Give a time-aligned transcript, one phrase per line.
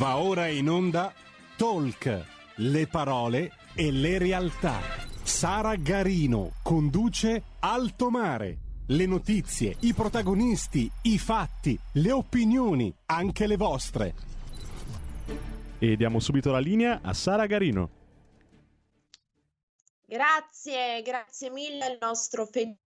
[0.00, 1.12] Va ora in onda
[1.58, 2.24] Talk,
[2.56, 4.80] le parole e le realtà.
[5.22, 8.56] Sara Garino conduce Alto Mare.
[8.86, 14.14] Le notizie, i protagonisti, i fatti, le opinioni, anche le vostre.
[15.78, 17.90] E diamo subito la linea a Sara Garino.
[20.06, 22.88] Grazie, grazie mille al nostro Federico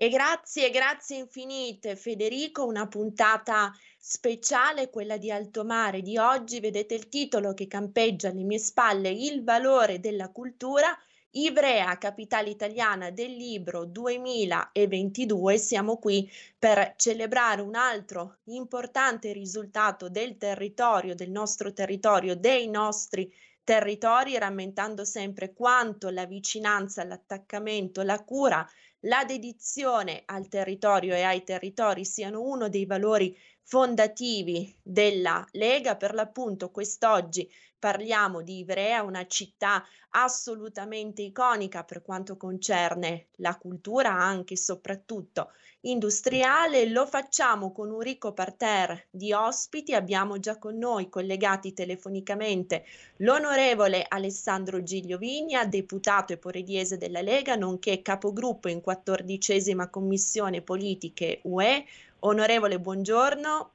[0.00, 6.60] E grazie, grazie infinite Federico, una puntata speciale, quella di Alto Mare di oggi.
[6.60, 10.96] Vedete il titolo che campeggia alle mie spalle, Il valore della cultura.
[11.30, 20.36] Ivrea, capitale italiana del libro 2022, siamo qui per celebrare un altro importante risultato del
[20.36, 23.28] territorio, del nostro territorio, dei nostri
[23.64, 28.64] territori, rammentando sempre quanto la vicinanza, l'attaccamento, la cura
[29.02, 35.96] la dedizione al territorio e ai territori siano uno dei valori fondativi della Lega.
[35.96, 44.10] Per l'appunto, quest'oggi parliamo di Ivrea, una città assolutamente iconica per quanto concerne la cultura,
[44.10, 45.52] anche e soprattutto
[45.90, 46.88] industriale.
[46.88, 49.94] Lo facciamo con un ricco parterre di ospiti.
[49.94, 52.84] Abbiamo già con noi collegati telefonicamente
[53.18, 61.40] l'onorevole Alessandro Giglio Vigna, deputato e porediese della Lega, nonché capogruppo in quattordicesima commissione politiche
[61.42, 61.84] UE.
[62.20, 63.70] Onorevole, buongiorno.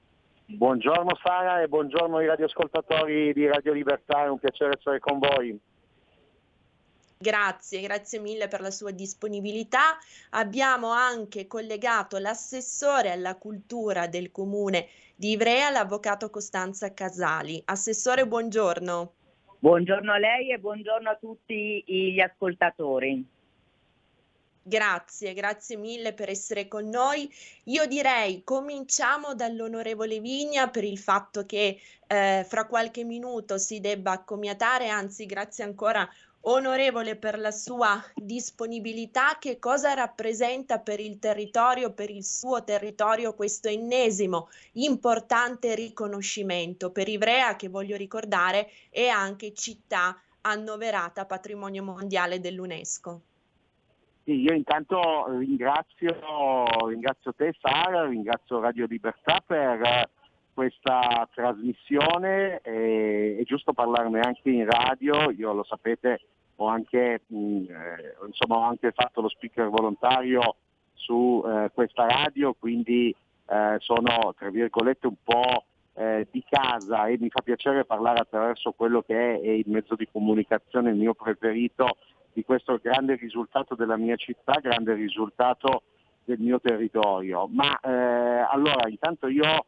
[0.46, 5.58] Buongiorno Sara e buongiorno ai radioascoltatori di Radio Libertà, è un piacere essere con voi.
[7.24, 9.98] Grazie, grazie mille per la sua disponibilità.
[10.32, 17.62] Abbiamo anche collegato l'assessore alla cultura del comune di Ivrea, l'avvocato Costanza Casali.
[17.64, 19.14] Assessore, buongiorno.
[19.58, 23.26] Buongiorno a lei e buongiorno a tutti gli ascoltatori.
[24.62, 27.30] Grazie, grazie mille per essere con noi.
[27.66, 34.12] Io direi cominciamo dall'onorevole Vigna per il fatto che eh, fra qualche minuto si debba
[34.12, 36.10] accomiatare, anzi grazie ancora
[36.46, 43.34] onorevole per la sua disponibilità, che cosa rappresenta per il territorio, per il suo territorio
[43.34, 52.40] questo ennesimo importante riconoscimento per Ivrea che voglio ricordare è anche città annoverata patrimonio mondiale
[52.40, 53.22] dell'UNESCO.
[54.26, 60.10] Sì, io intanto ringrazio, ringrazio te Sara, ringrazio Radio Libertà per
[60.54, 66.22] questa trasmissione, è, è giusto parlarne anche in radio, io lo sapete
[66.58, 70.56] ho anche, mh, mm, eh, insomma, ho anche fatto lo speaker volontario
[70.94, 73.16] su eh, questa radio, quindi
[73.48, 75.66] eh, sono tra virgolette un po'
[75.96, 79.96] eh, di casa e mi fa piacere parlare attraverso quello che è, è il mezzo
[79.96, 81.98] di comunicazione il mio preferito
[82.32, 85.84] di questo grande risultato della mia città, grande risultato
[86.24, 87.48] del mio territorio.
[87.52, 89.66] Ma eh, allora intanto io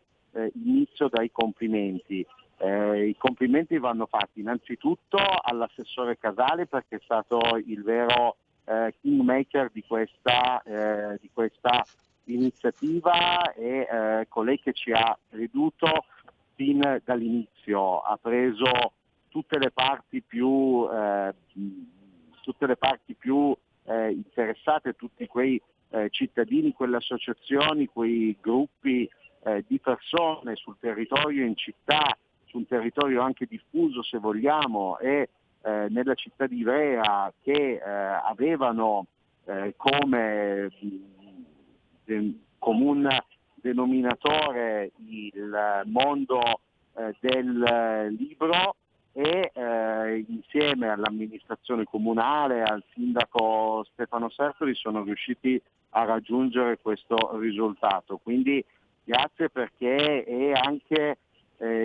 [0.65, 2.25] inizio dai complimenti.
[2.57, 9.69] Eh, I complimenti vanno fatti innanzitutto all'assessore Casale perché è stato il vero eh, kingmaker
[9.71, 11.83] di questa, eh, di questa
[12.25, 16.05] iniziativa e eh, colei che ci ha creduto
[16.55, 18.93] fin dall'inizio, ha preso
[19.27, 21.33] tutte le parti più, eh,
[22.41, 25.61] tutte le parti più eh, interessate, tutti quei
[26.09, 29.09] cittadini, quelle associazioni, quei gruppi
[29.65, 32.17] di persone sul territorio, in città,
[32.55, 35.29] su un territorio anche diffuso se vogliamo e
[35.61, 39.07] eh, nella città di Ivrea che eh, avevano
[39.45, 40.71] eh, come
[42.05, 43.25] de, comune
[43.55, 46.61] denominatore il mondo
[46.95, 48.75] eh, del libro
[49.11, 55.61] e eh, insieme all'amministrazione comunale, al sindaco Stefano Sertori sono riusciti
[55.91, 58.19] a raggiungere questo risultato.
[58.21, 58.63] Quindi
[59.03, 61.17] grazie perché è anche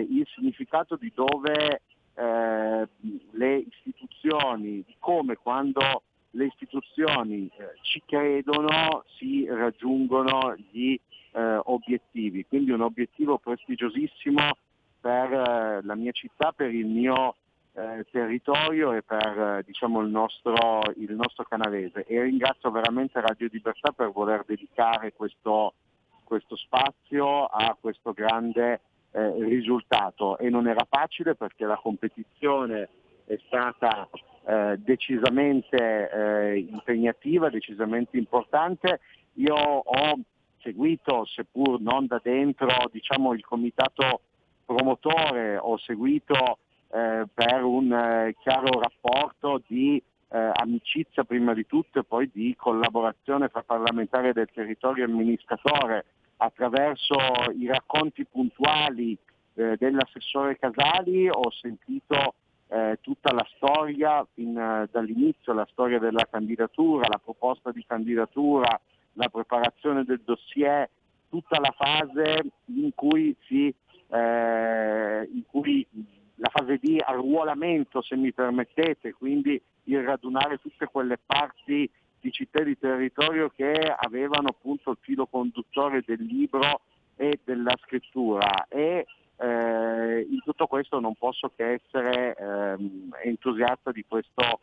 [0.01, 1.81] il significato di dove
[2.13, 2.87] eh,
[3.31, 10.97] le istituzioni, di come quando le istituzioni eh, ci credono si raggiungono gli
[11.33, 12.45] eh, obiettivi.
[12.45, 14.57] Quindi un obiettivo prestigiosissimo
[14.99, 17.35] per eh, la mia città, per il mio
[17.73, 22.05] eh, territorio e per eh, diciamo, il, nostro, il, nostro, canavese.
[22.05, 25.73] E ringrazio veramente Radio Libertà per voler dedicare questo,
[26.23, 28.81] questo spazio a questo grande
[29.11, 30.37] eh, risultato.
[30.37, 32.89] E non era facile perché la competizione
[33.25, 34.09] è stata
[34.45, 38.99] eh, decisamente eh, impegnativa, decisamente importante.
[39.35, 40.19] Io ho
[40.61, 44.21] seguito, seppur non da dentro, diciamo, il comitato
[44.65, 46.57] promotore, ho seguito
[46.91, 52.55] eh, per un eh, chiaro rapporto di eh, amicizia prima di tutto e poi di
[52.57, 56.05] collaborazione fra parlamentari del territorio e amministratore
[56.43, 57.15] attraverso
[57.55, 59.15] i racconti puntuali
[59.53, 62.33] eh, dell'assessore Casali ho sentito
[62.67, 68.79] eh, tutta la storia fin eh, dall'inizio, la storia della candidatura, la proposta di candidatura,
[69.13, 70.89] la preparazione del dossier,
[71.29, 73.73] tutta la fase in cui, si,
[74.07, 75.85] eh, in cui
[76.35, 81.87] la fase di arruolamento, se mi permettete, quindi il radunare tutte quelle parti
[82.21, 86.81] di città e di territorio che avevano appunto il filo conduttore del libro
[87.15, 89.05] e della scrittura e
[89.37, 92.75] eh, in tutto questo non posso che essere eh,
[93.23, 94.59] entusiasta di questo,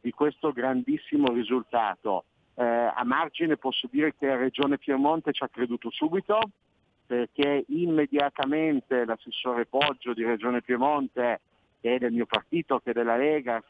[0.00, 2.24] di questo, grandissimo risultato.
[2.54, 6.38] Eh, a margine posso dire che Regione Piemonte ci ha creduto subito
[7.06, 11.40] perché immediatamente l'assessore Poggio di Regione Piemonte,
[11.80, 13.62] che è del mio partito, che è della Lega,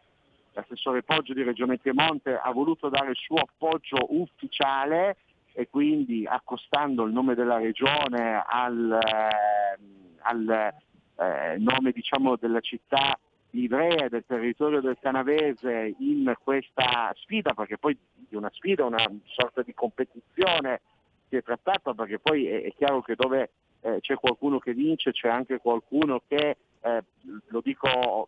[0.54, 5.16] l'assessore Poggio di Regione Piemonte ha voluto dare il suo appoggio ufficiale
[5.52, 9.78] e quindi accostando il nome della regione al, eh,
[10.22, 10.74] al
[11.16, 13.18] eh, nome diciamo, della città
[13.50, 19.08] di Ivrea del territorio del Canavese in questa sfida, perché poi di una sfida, una
[19.26, 20.80] sorta di competizione
[21.28, 23.50] si è trattata, perché poi è, è chiaro che dove
[23.82, 27.04] eh, c'è qualcuno che vince c'è anche qualcuno che, eh,
[27.46, 28.26] lo, dico,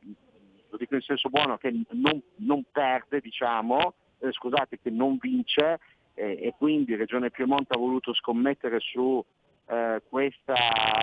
[0.69, 5.79] lo, dico, in senso buono, che non, non perde, diciamo, eh, scusate, che non vince
[6.17, 9.23] e quindi Regione Piemonte ha voluto scommettere su
[9.67, 10.55] eh, questa,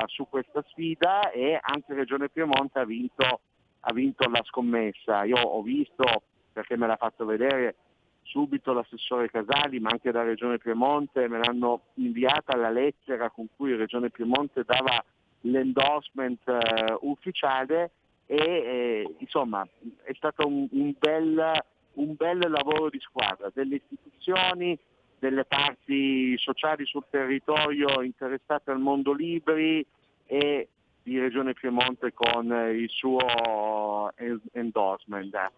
[0.07, 3.41] su questa sfida e anche Regione Piemonte ha vinto,
[3.81, 5.23] ha vinto la scommessa.
[5.23, 7.75] Io ho visto, perché me l'ha fatto vedere
[8.23, 13.75] subito l'assessore Casali, ma anche da Regione Piemonte, me l'hanno inviata la lettera con cui
[13.75, 15.03] Regione Piemonte dava
[15.41, 17.91] l'endorsement eh, ufficiale
[18.33, 19.67] e eh, insomma
[20.01, 21.63] è stato un, un, bel,
[21.93, 24.75] un bel lavoro di squadra delle istituzioni,
[25.19, 29.85] delle parti sociali sul territorio interessate al mondo libri
[30.25, 30.67] e
[31.03, 34.11] di Regione Piemonte con il suo
[34.53, 35.51] endorsement.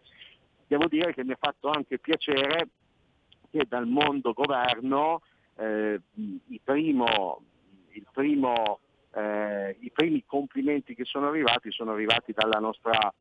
[0.68, 2.68] Devo dire che mi ha fatto anche piacere
[3.52, 5.22] che dal mondo governo
[5.56, 7.42] eh, il primo,
[7.92, 8.80] il primo,
[9.16, 13.14] eh, i primi complimenti che sono arrivati sono arrivati nostra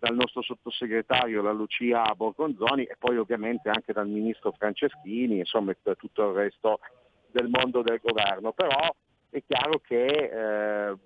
[0.00, 5.94] dal nostro sottosegretario, la Lucia Borgonzoni e poi ovviamente anche dal ministro Franceschini, insomma da
[5.94, 6.80] tutto il resto
[7.30, 8.52] del mondo del governo.
[8.52, 8.88] Però
[9.28, 10.96] è chiaro che, eh,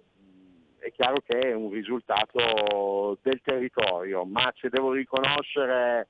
[0.78, 6.06] è, chiaro che è un risultato del territorio, ma se devo riconoscere,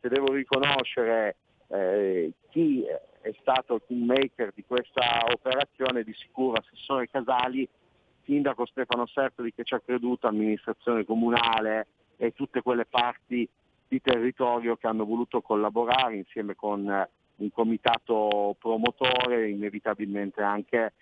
[0.00, 1.36] se devo riconoscere
[1.68, 2.82] eh, chi
[3.20, 7.68] è stato il kingmaker di questa operazione, di sicuro Assessore Casali,
[8.24, 11.86] Sindaco Stefano Sertoli che ci ha creduto, amministrazione comunale,
[12.16, 13.48] e tutte quelle parti
[13.88, 20.92] di territorio che hanno voluto collaborare insieme con eh, un comitato promotore, inevitabilmente anche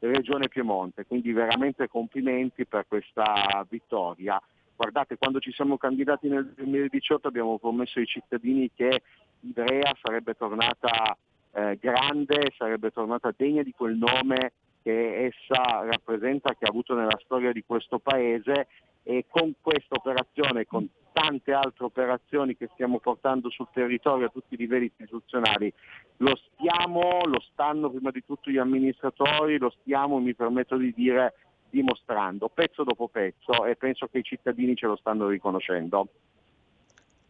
[0.00, 1.06] Regione Piemonte.
[1.06, 4.40] Quindi veramente complimenti per questa vittoria.
[4.76, 9.02] Guardate, quando ci siamo candidati nel 2018 abbiamo promesso ai cittadini che
[9.40, 11.16] Ivrea sarebbe tornata
[11.52, 14.52] eh, grande, sarebbe tornata degna di quel nome
[14.84, 18.68] che essa rappresenta, che ha avuto nella storia di questo Paese
[19.02, 24.54] e con questa operazione, con tante altre operazioni che stiamo portando sul territorio a tutti
[24.54, 25.72] i livelli istituzionali,
[26.18, 31.34] lo stiamo, lo stanno prima di tutto gli amministratori, lo stiamo, mi permetto di dire,
[31.70, 36.08] dimostrando pezzo dopo pezzo e penso che i cittadini ce lo stanno riconoscendo.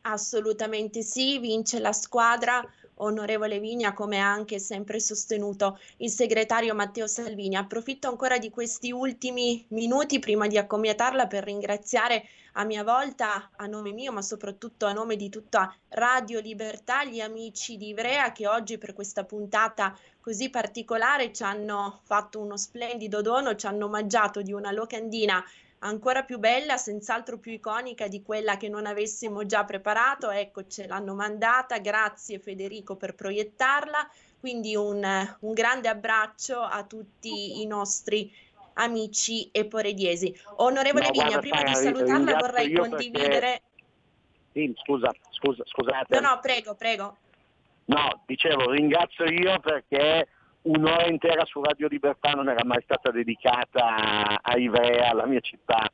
[0.06, 2.62] Assolutamente sì, vince la squadra
[2.96, 7.56] onorevole Vigna, come ha anche sempre sostenuto il segretario Matteo Salvini.
[7.56, 13.66] Approfitto ancora di questi ultimi minuti prima di accomiatarla per ringraziare a mia volta, a
[13.66, 18.46] nome mio, ma soprattutto a nome di tutta Radio Libertà, gli amici di Ivrea che
[18.46, 24.42] oggi per questa puntata così particolare ci hanno fatto uno splendido dono, ci hanno omaggiato
[24.42, 25.42] di una locandina
[25.84, 30.30] ancora più bella, senz'altro più iconica di quella che non avessimo già preparato.
[30.30, 31.78] Ecco, ce l'hanno mandata.
[31.78, 34.08] Grazie Federico per proiettarla.
[34.40, 35.02] Quindi un,
[35.40, 38.30] un grande abbraccio a tutti i nostri
[38.74, 40.36] amici eporediesi.
[40.56, 43.38] Onorevole no, Vigna, prima di salutarla vorrei condividere...
[43.38, 43.62] Perché...
[44.52, 46.20] Sì, scusa, scusa, scusate.
[46.20, 47.16] No, no, prego, prego.
[47.86, 50.28] No, dicevo, ringrazio io perché
[50.64, 55.90] un'ora intera su Radio Libertà non era mai stata dedicata a Ivrea, la mia città.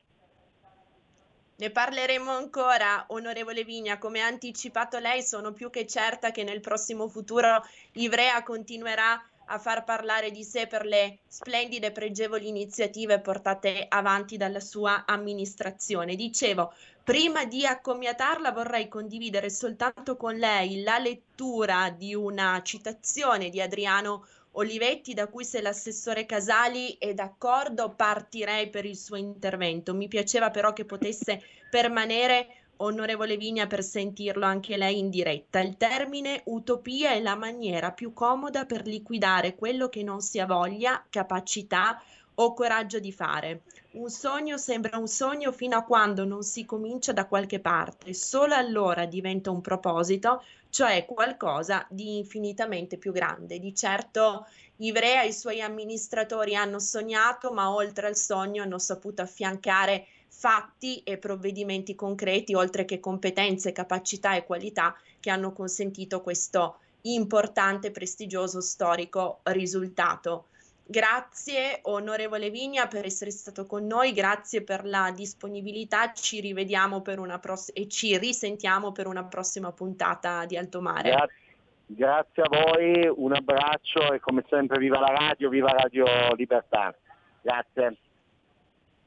[1.56, 3.98] Ne parleremo ancora, onorevole Vigna.
[3.98, 7.62] Come ha anticipato lei, sono più che certa che nel prossimo futuro
[7.92, 9.22] Ivrea continuerà
[9.52, 15.04] a far parlare di sé per le splendide e pregevoli iniziative portate avanti dalla sua
[15.04, 16.14] amministrazione.
[16.14, 16.72] Dicevo,
[17.02, 24.24] prima di accomiatarla vorrei condividere soltanto con lei la lettura di una citazione di Adriano
[24.52, 29.94] Olivetti, da cui se l'assessore Casali è d'accordo partirei per il suo intervento.
[29.94, 31.40] Mi piaceva però che potesse
[31.70, 35.60] permanere onorevole Vigna, per sentirlo anche lei in diretta.
[35.60, 40.46] Il termine utopia è la maniera più comoda per liquidare quello che non si ha
[40.46, 42.02] voglia, capacità
[42.34, 43.62] o coraggio di fare.
[43.92, 48.54] Un sogno sembra un sogno fino a quando non si comincia da qualche parte, solo
[48.54, 53.58] allora diventa un proposito, cioè qualcosa di infinitamente più grande.
[53.58, 54.46] Di certo
[54.76, 61.02] Ivrea e i suoi amministratori hanno sognato, ma oltre al sogno hanno saputo affiancare fatti
[61.02, 68.60] e provvedimenti concreti, oltre che competenze, capacità e qualità che hanno consentito questo importante, prestigioso,
[68.60, 70.46] storico risultato.
[70.90, 77.20] Grazie onorevole Vigna per essere stato con noi, grazie per la disponibilità, ci rivediamo per
[77.20, 81.10] una pross- e ci risentiamo per una prossima puntata di Alto Mare.
[81.10, 81.38] Grazie.
[81.86, 86.92] Grazie a voi, un abbraccio e come sempre viva la radio, viva Radio Libertà.
[87.40, 87.96] Grazie.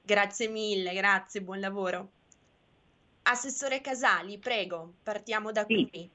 [0.01, 2.09] Grazie mille, grazie, buon lavoro.
[3.23, 5.89] Assessore Casali, prego, partiamo da sì.
[5.89, 6.09] qui.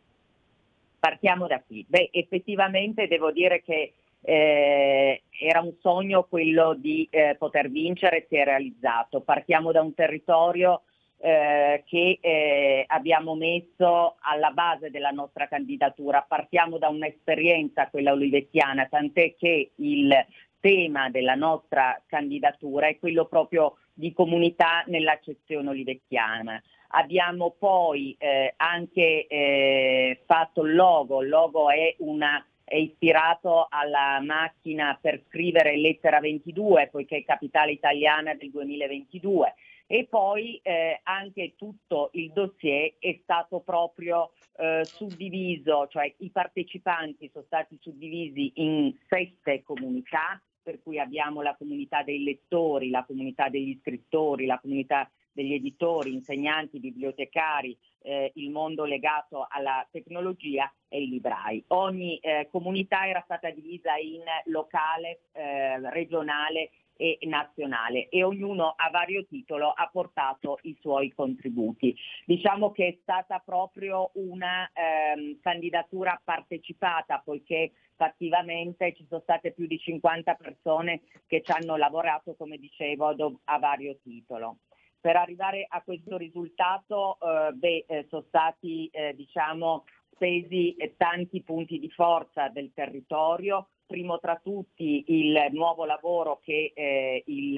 [0.98, 1.84] Partiamo da qui.
[1.86, 8.36] Beh, effettivamente devo dire che eh, era un sogno quello di eh, poter vincere, si
[8.36, 9.20] è realizzato.
[9.20, 10.82] Partiamo da un territorio
[11.20, 16.24] eh, che eh, abbiamo messo alla base della nostra candidatura.
[16.26, 20.26] Partiamo da un'esperienza, quella olivettiana, tant'è che il
[20.60, 26.62] tema della nostra candidatura è quello proprio di comunità nell'accezione olivecchiana.
[26.90, 34.20] Abbiamo poi eh, anche eh, fatto il logo, il logo è, una, è, ispirato alla
[34.20, 39.54] macchina per scrivere lettera 22, poiché è capitale italiana del 2022
[39.90, 47.30] e poi eh, anche tutto il dossier è stato proprio eh, suddiviso, cioè i partecipanti
[47.32, 53.48] sono stati suddivisi in sette comunità per cui abbiamo la comunità dei lettori, la comunità
[53.48, 61.02] degli scrittori, la comunità degli editori, insegnanti, bibliotecari, eh, il mondo legato alla tecnologia e
[61.02, 61.62] i librai.
[61.68, 68.90] Ogni eh, comunità era stata divisa in locale, eh, regionale e nazionale e ognuno a
[68.90, 71.94] vario titolo ha portato i suoi contributi.
[72.26, 79.66] Diciamo che è stata proprio una ehm, candidatura partecipata poiché fattivamente ci sono state più
[79.66, 83.14] di 50 persone che ci hanno lavorato, come dicevo,
[83.44, 84.58] a vario titolo.
[85.00, 91.42] Per arrivare a questo risultato eh, beh, eh, sono stati eh, diciamo, spesi eh, tanti
[91.42, 97.54] punti di forza del territorio, primo tra tutti il nuovo lavoro che eh, il,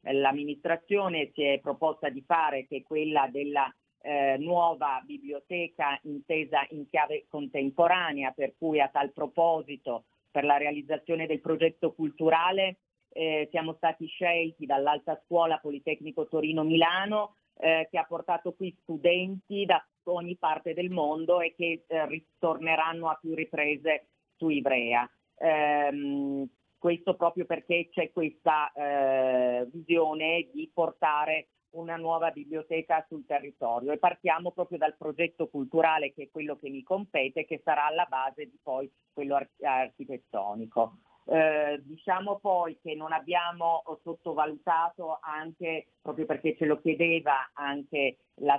[0.00, 3.72] l'amministrazione si è proposta di fare, che è quella della
[4.02, 11.26] eh, nuova biblioteca intesa in chiave contemporanea, per cui a tal proposito per la realizzazione
[11.26, 12.76] del progetto culturale
[13.12, 19.64] eh, siamo stati scelti dall'Alta Scuola Politecnico Torino Milano eh, che ha portato qui studenti
[19.64, 25.08] da ogni parte del mondo e che eh, ritorneranno a più riprese su Ivrea.
[25.38, 33.92] Ehm, questo proprio perché c'è questa eh, visione di portare una nuova biblioteca sul territorio
[33.92, 38.06] e partiamo proprio dal progetto culturale che è quello che mi compete, che sarà alla
[38.06, 40.98] base di poi quello architettonico.
[41.24, 48.16] Eh, diciamo poi che non abbiamo sottovalutato anche, proprio perché ce lo chiedeva anche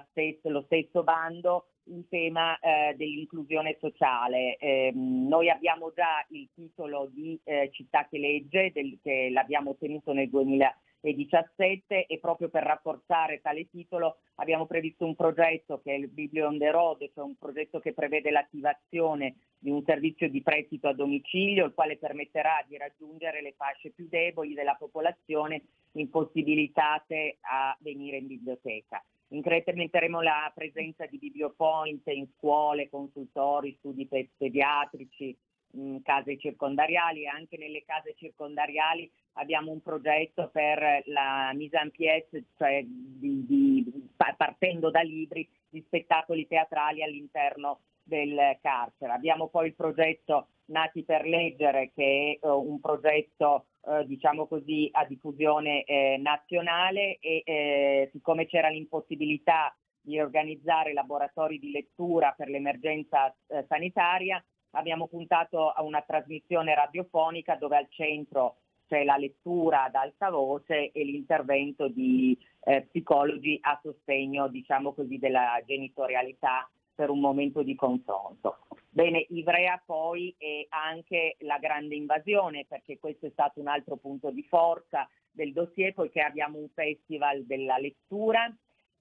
[0.10, 4.55] stessa, lo stesso bando, il tema eh, dell'inclusione sociale.
[4.58, 10.13] Eh, noi abbiamo già il titolo di eh, città che legge, del, che l'abbiamo ottenuto
[10.13, 15.98] nel 2000 2017 e proprio per rafforzare tale titolo abbiamo previsto un progetto che è
[15.98, 20.41] il Biblio on the road, cioè un progetto che prevede l'attivazione di un servizio di
[20.41, 27.38] prestito a domicilio, il quale permetterà di raggiungere le fasce più deboli della popolazione impossibilitate
[27.41, 29.03] a venire in biblioteca.
[29.27, 35.36] Incrementeremo la presenza di bibliopoint in scuole, consultori, studi pediatrici,
[35.73, 41.91] mh, case circondariali e anche nelle case circondariali abbiamo un progetto per la mise en
[41.91, 49.13] pièce, cioè di, di, partendo da libri di spettacoli teatrali all'interno del carcere.
[49.13, 54.87] Abbiamo poi il progetto Nati per leggere che è uh, un progetto uh, diciamo così
[54.93, 62.49] a diffusione eh, nazionale e eh, siccome c'era l'impossibilità di organizzare laboratori di lettura per
[62.49, 69.85] l'emergenza eh, sanitaria abbiamo puntato a una trasmissione radiofonica dove al centro c'è la lettura
[69.85, 77.09] ad alta voce e l'intervento di eh, psicologi a sostegno, diciamo così, della genitorialità per
[77.09, 78.59] un momento di confronto.
[78.89, 84.29] Bene, Ivrea poi è anche la grande invasione, perché questo è stato un altro punto
[84.29, 88.53] di forza del dossier, poiché abbiamo un festival della lettura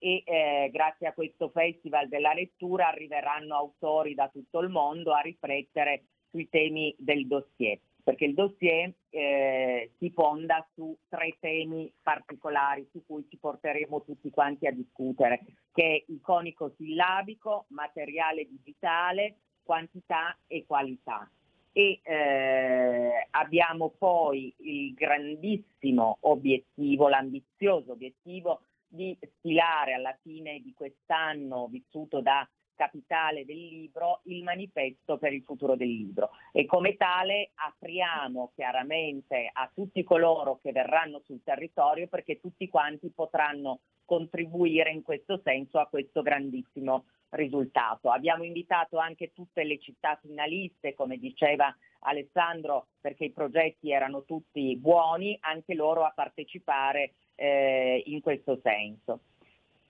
[0.05, 5.21] e eh, grazie a questo Festival della lettura arriveranno autori da tutto il mondo a
[5.21, 12.89] riflettere sui temi del dossier, perché il dossier eh, si fonda su tre temi particolari
[12.91, 20.37] su cui ci porteremo tutti quanti a discutere, che è iconico sillabico, materiale digitale, quantità
[20.49, 21.31] e qualità.
[21.75, 31.67] E eh, abbiamo poi il grandissimo obiettivo, l'ambizioso obiettivo di stilare alla fine di quest'anno
[31.69, 37.53] vissuto da capitale del libro il manifesto per il futuro del libro e come tale
[37.55, 45.03] apriamo chiaramente a tutti coloro che verranno sul territorio perché tutti quanti potranno contribuire in
[45.03, 48.11] questo senso a questo grandissimo risultato.
[48.11, 54.77] Abbiamo invitato anche tutte le città finaliste, come diceva Alessandro, perché i progetti erano tutti
[54.77, 59.21] buoni, anche loro a partecipare eh, in questo senso.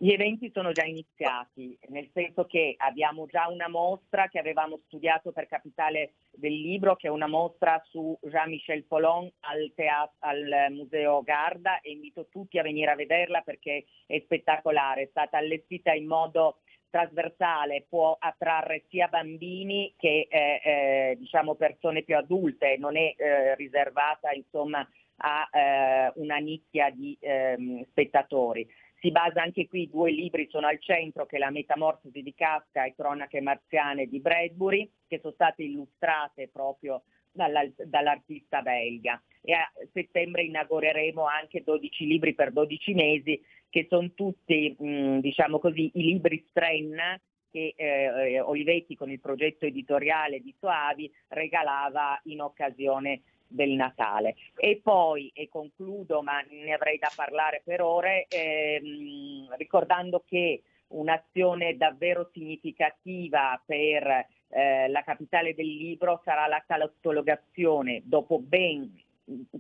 [0.03, 5.31] Gli eventi sono già iniziati, nel senso che abbiamo già una mostra che avevamo studiato
[5.31, 11.23] per Capitale del Libro, che è una mostra su Jean-Michel Polon al, teatro, al Museo
[11.23, 11.81] Garda.
[11.81, 16.57] E invito tutti a venire a vederla perché è spettacolare, è stata allestita in modo
[16.91, 23.55] trasversale, può attrarre sia bambini che eh, eh, diciamo persone più adulte, non è eh,
[23.55, 24.85] riservata insomma
[25.23, 28.69] a eh, una nicchia di ehm, spettatori.
[29.01, 32.85] Si basa anche qui, due libri sono al centro, che è La Metamorfosi di Kafka
[32.85, 39.21] e Cronache marziane di Bradbury, che sono state illustrate proprio dall'artista belga.
[39.41, 45.59] E a settembre inaugureremo anche 12 libri per 12 mesi, che sono tutti, mh, diciamo
[45.59, 47.21] così, i libri Strenna
[47.53, 53.21] che eh, Olivetti con il progetto editoriale di Soavi regalava in occasione
[53.53, 54.37] del Natale.
[54.57, 61.77] E poi, e concludo, ma ne avrei da parlare per ore, ehm, ricordando che un'azione
[61.77, 68.93] davvero significativa per eh, la capitale del libro sarà la catalogazione dopo ben,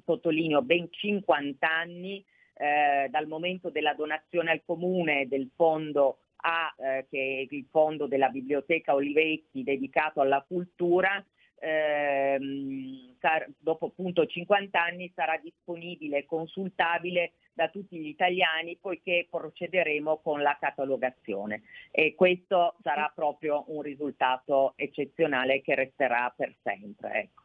[0.05, 2.25] sottolineo, ben 50 anni
[2.55, 8.07] eh, dal momento della donazione al comune del fondo A, eh, che è il fondo
[8.07, 11.25] della biblioteca Olivetti dedicato alla cultura,
[11.63, 13.17] ehm,
[13.59, 20.43] dopo appunto 50 anni sarà disponibile e consultabile da tutti gli italiani poiché procederemo con
[20.43, 27.13] la catalogazione e questo sarà proprio un risultato eccezionale che resterà per sempre.
[27.21, 27.42] Ecco.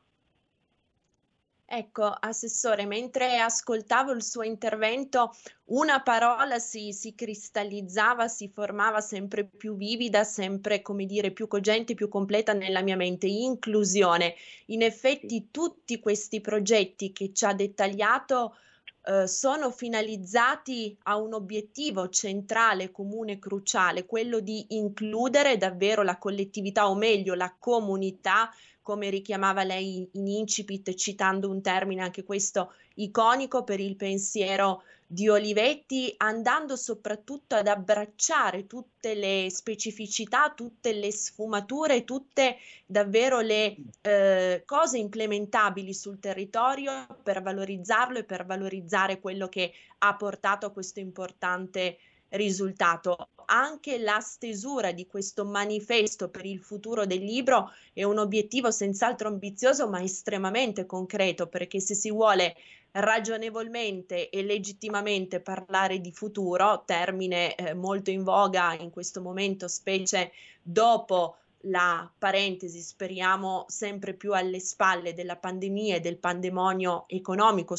[1.69, 5.33] Ecco, Assessore, mentre ascoltavo il suo intervento,
[5.65, 11.93] una parola si, si, cristallizzava, si formava sempre più vivida, sempre, come dire, più cogente,
[11.93, 14.35] più completa nella mia mente, inclusione.
[14.67, 18.55] In effetti tutti questi progetti che ci ha dettagliato
[19.03, 26.89] eh, sono finalizzati a un obiettivo centrale, comune, cruciale, quello di includere davvero la collettività
[26.89, 28.49] o meglio la comunità
[28.87, 35.27] come richiamava lei in incipit, citando un termine anche questo iconico per il pensiero di
[35.27, 44.63] Olivetti, andando soprattutto ad abbracciare tutte le specificità, tutte le sfumature, tutte davvero le eh,
[44.65, 51.01] cose implementabili sul territorio per valorizzarlo e per valorizzare quello che ha portato a questo
[51.01, 51.97] importante
[52.29, 53.29] risultato.
[53.49, 59.29] Anche la stesura di questo manifesto per il futuro del libro è un obiettivo senz'altro
[59.29, 62.55] ambizioso ma estremamente concreto perché se si vuole
[62.91, 70.31] ragionevolmente e legittimamente parlare di futuro, termine eh, molto in voga in questo momento, specie
[70.61, 77.75] dopo la parentesi, speriamo sempre più alle spalle della pandemia e del pandemonio economico,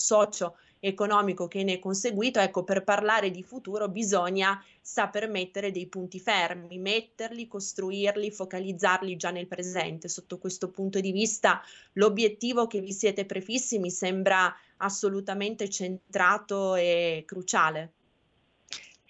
[0.78, 6.20] socio-economico che ne è conseguito, ecco, per parlare di futuro bisogna saper mettere dei punti
[6.20, 10.08] fermi, metterli, costruirli, focalizzarli già nel presente.
[10.08, 11.60] Sotto questo punto di vista,
[11.94, 17.92] l'obiettivo che vi siete prefissi mi sembra assolutamente centrato e cruciale.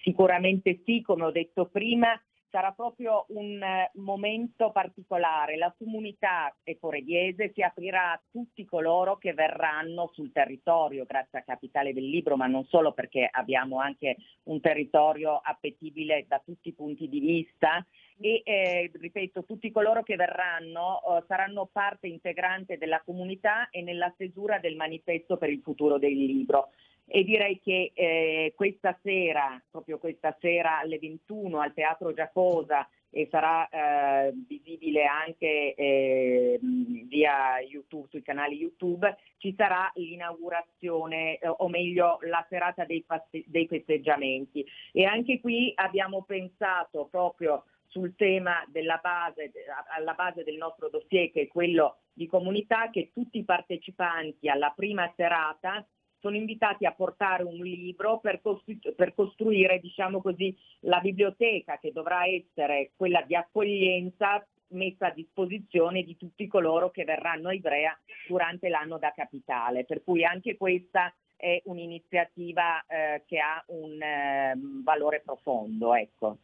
[0.02, 2.18] Sicuramente sì, come ho detto prima,
[2.58, 5.56] sarà proprio un eh, momento particolare.
[5.56, 11.92] La comunità ecorediese si aprirà a tutti coloro che verranno sul territorio, grazie a Capitale
[11.92, 17.08] del Libro, ma non solo perché abbiamo anche un territorio appetibile da tutti i punti
[17.08, 17.86] di vista
[18.20, 24.10] e eh, ripeto, tutti coloro che verranno eh, saranno parte integrante della comunità e nella
[24.14, 26.70] stesura del manifesto per il futuro del libro
[27.08, 33.26] e direi che eh, questa sera, proprio questa sera alle 21 al Teatro Giacosa e
[33.30, 41.68] sarà eh, visibile anche eh, via YouTube, sui canali YouTube, ci sarà l'inaugurazione, eh, o
[41.68, 44.64] meglio la serata dei, feste- dei festeggiamenti.
[44.92, 49.50] E anche qui abbiamo pensato proprio sul tema della base,
[49.96, 54.74] alla base del nostro dossier, che è quello di comunità, che tutti i partecipanti alla
[54.76, 55.86] prima serata
[56.20, 61.92] sono invitati a portare un libro per, costru- per costruire, diciamo così, la biblioteca che
[61.92, 67.98] dovrà essere quella di accoglienza messa a disposizione di tutti coloro che verranno a Ivrea
[68.26, 69.84] durante l'anno da capitale.
[69.84, 75.94] Per cui anche questa è un'iniziativa eh, che ha un eh, valore profondo.
[75.94, 76.38] Ecco.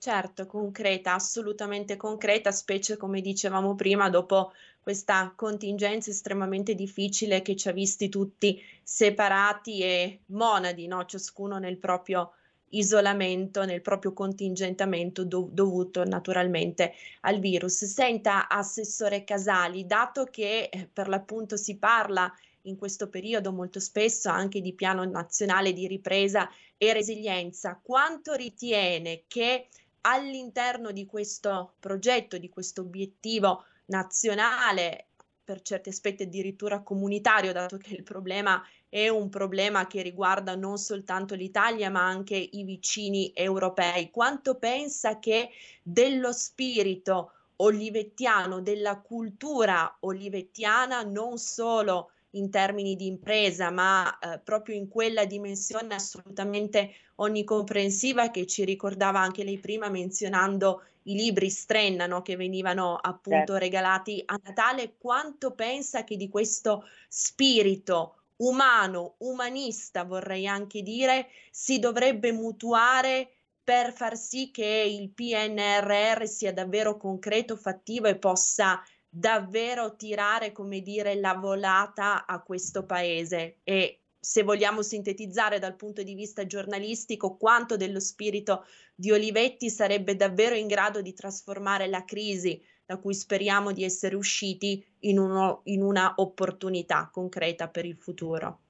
[0.00, 7.68] Certo, concreta, assolutamente concreta, specie come dicevamo prima, dopo questa contingenza estremamente difficile che ci
[7.68, 11.04] ha visti tutti separati e monadi, no?
[11.04, 12.32] ciascuno nel proprio
[12.70, 17.84] isolamento, nel proprio contingentamento do- dovuto naturalmente al virus.
[17.84, 22.32] Senta, Assessore Casali, dato che eh, per l'appunto si parla
[22.62, 29.24] in questo periodo molto spesso anche di piano nazionale di ripresa e resilienza, quanto ritiene
[29.26, 29.68] che
[30.08, 35.08] all'interno di questo progetto, di questo obiettivo nazionale,
[35.44, 40.78] per certi aspetti addirittura comunitario, dato che il problema è un problema che riguarda non
[40.78, 44.10] soltanto l'Italia, ma anche i vicini europei.
[44.10, 45.50] Quanto pensa che
[45.82, 54.76] dello spirito olivettiano, della cultura olivettiana, non solo in termini di impresa, ma eh, proprio
[54.76, 62.06] in quella dimensione assolutamente onnicomprensiva che ci ricordava anche lei prima menzionando i libri Strenna
[62.06, 63.56] no, che venivano appunto certo.
[63.56, 71.78] regalati a Natale, quanto pensa che di questo spirito umano, umanista vorrei anche dire, si
[71.78, 73.32] dovrebbe mutuare
[73.64, 80.80] per far sì che il PNRR sia davvero concreto, fattivo e possa davvero tirare, come
[80.80, 87.36] dire, la volata a questo paese e se vogliamo sintetizzare dal punto di vista giornalistico,
[87.36, 93.14] quanto dello spirito di Olivetti sarebbe davvero in grado di trasformare la crisi da cui
[93.14, 98.60] speriamo di essere usciti in, uno, in una opportunità concreta per il futuro.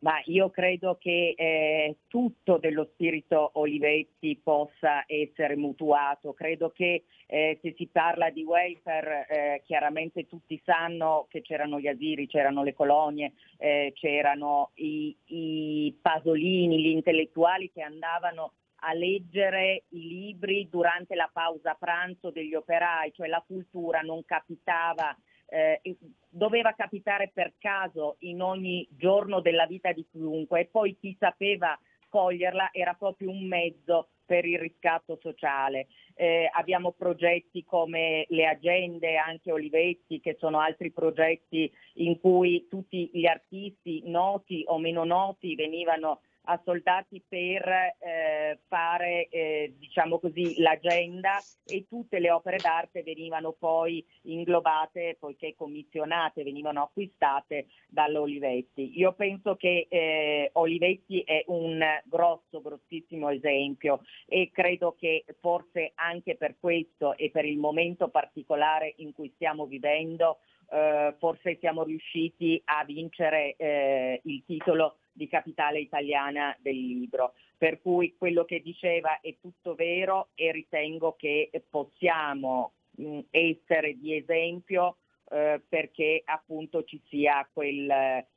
[0.00, 6.32] Ma io credo che eh, tutto dello spirito Olivetti possa essere mutuato.
[6.32, 11.86] Credo che eh, se si parla di welfare, eh, chiaramente tutti sanno che c'erano gli
[11.86, 19.84] asili, c'erano le colonie, eh, c'erano i, i pasolini, gli intellettuali che andavano a leggere
[19.90, 25.14] i libri durante la pausa pranzo degli operai, cioè la cultura non capitava
[25.50, 25.80] eh,
[26.28, 31.78] doveva capitare per caso in ogni giorno della vita di chiunque e poi chi sapeva
[32.08, 35.88] coglierla era proprio un mezzo per il riscatto sociale.
[36.14, 43.10] Eh, abbiamo progetti come le agende, anche Olivetti, che sono altri progetti in cui tutti
[43.12, 50.60] gli artisti noti o meno noti venivano a soldati per eh, fare eh, diciamo così,
[50.60, 58.98] l'agenda e tutte le opere d'arte venivano poi inglobate, poiché commissionate, venivano acquistate dall'Olivetti.
[58.98, 66.36] Io penso che eh, Olivetti è un grosso, grossissimo esempio e credo che forse anche
[66.36, 70.38] per questo e per il momento particolare in cui stiamo vivendo,
[70.70, 77.34] eh, forse siamo riusciti a vincere eh, il titolo di capitale italiana del libro.
[77.58, 84.16] Per cui quello che diceva è tutto vero e ritengo che possiamo mh, essere di
[84.16, 84.96] esempio
[85.30, 87.90] eh, perché appunto ci sia quel,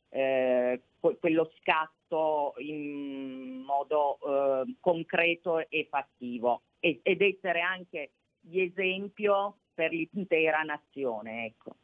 [0.10, 0.82] eh,
[1.19, 10.63] quello scatto in modo eh, concreto e fattivo ed essere anche di esempio per l'intera
[10.63, 11.46] nazione.
[11.46, 11.76] Ecco.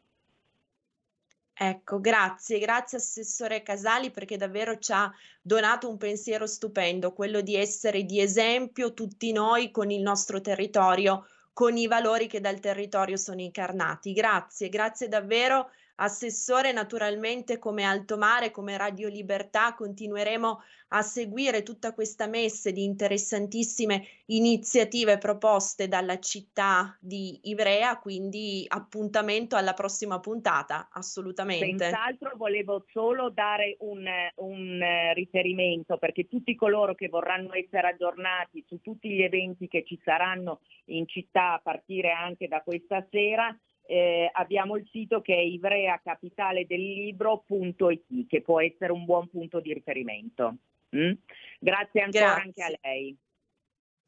[1.62, 7.54] Ecco, grazie, grazie Assessore Casali perché davvero ci ha donato un pensiero stupendo, quello di
[7.54, 13.18] essere di esempio tutti noi con il nostro territorio, con i valori che dal territorio
[13.18, 14.14] sono incarnati.
[14.14, 15.70] Grazie, grazie davvero
[16.02, 22.84] Assessore, naturalmente come Alto Mare, come Radio Libertà, continueremo a seguire tutta questa messe di
[22.84, 31.84] interessantissime iniziative proposte dalla città di Ivrea, quindi appuntamento alla prossima puntata, assolutamente.
[31.84, 34.80] Senz'altro volevo solo dare un, un
[35.12, 40.60] riferimento perché tutti coloro che vorranno essere aggiornati su tutti gli eventi che ci saranno
[40.86, 43.54] in città a partire anche da questa sera,
[43.90, 50.58] eh, abbiamo il sito che è ivreacapitaledelibro.it che può essere un buon punto di riferimento.
[50.94, 51.14] Mm?
[51.58, 52.44] Grazie ancora Grazie.
[52.44, 53.16] anche a lei.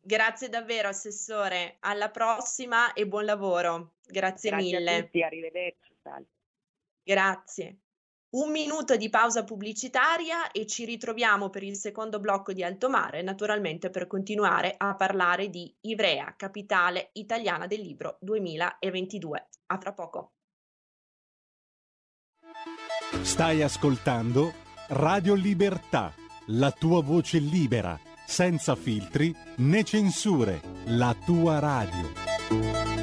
[0.04, 3.94] Grazie davvero Assessore, alla prossima e buon lavoro.
[4.06, 4.94] Grazie, Grazie mille.
[4.94, 5.90] A tutti, arrivederci.
[7.02, 7.76] Grazie.
[8.32, 13.20] Un minuto di pausa pubblicitaria e ci ritroviamo per il secondo blocco di Alto Mare,
[13.20, 19.48] naturalmente per continuare a parlare di Ivrea, capitale italiana del libro 2022.
[19.66, 20.32] A tra poco.
[23.20, 24.54] Stai ascoltando
[24.88, 26.14] Radio Libertà,
[26.46, 33.01] la tua voce libera, senza filtri né censure, la tua radio.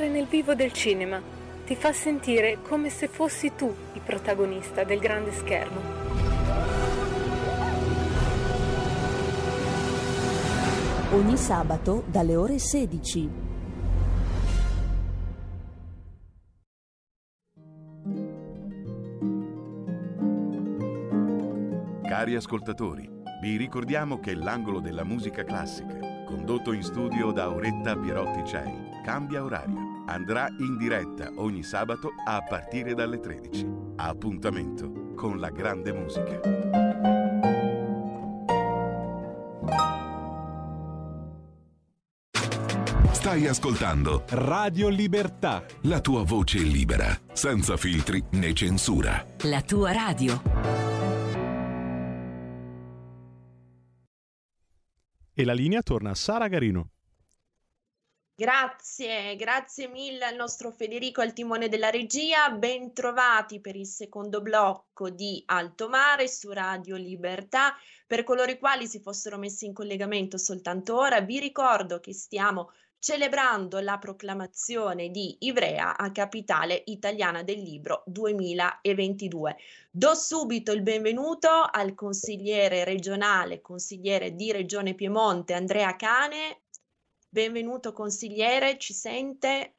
[0.00, 1.20] Entrare nel vivo del cinema,
[1.66, 5.98] ti fa sentire come se fossi tu il protagonista del grande schermo.
[11.12, 13.30] ogni sabato dalle ore 16.
[22.04, 23.10] Cari ascoltatori,
[23.42, 29.42] vi ricordiamo che l'angolo della musica classica, condotto in studio da Auretta Pierotti Cei, cambia
[29.42, 29.89] orario.
[30.10, 33.64] Andrà in diretta ogni sabato a partire dalle 13.
[33.94, 36.40] Appuntamento con la grande musica.
[43.12, 45.64] Stai ascoltando Radio Libertà.
[45.82, 49.24] La tua voce libera, senza filtri né censura.
[49.42, 50.42] La tua radio.
[55.32, 56.88] E la linea torna a Sara Garino.
[58.40, 62.48] Grazie, grazie mille al nostro Federico al timone della regia.
[62.48, 67.74] Bentrovati per il secondo blocco di Alto Mare su Radio Libertà.
[68.06, 72.70] Per coloro i quali si fossero messi in collegamento soltanto ora, vi ricordo che stiamo
[72.98, 79.56] celebrando la proclamazione di Ivrea a capitale italiana del libro 2022.
[79.90, 86.60] Do subito il benvenuto al consigliere regionale, consigliere di Regione Piemonte Andrea Cane.
[87.32, 89.74] Benvenuto consigliere, ci sente?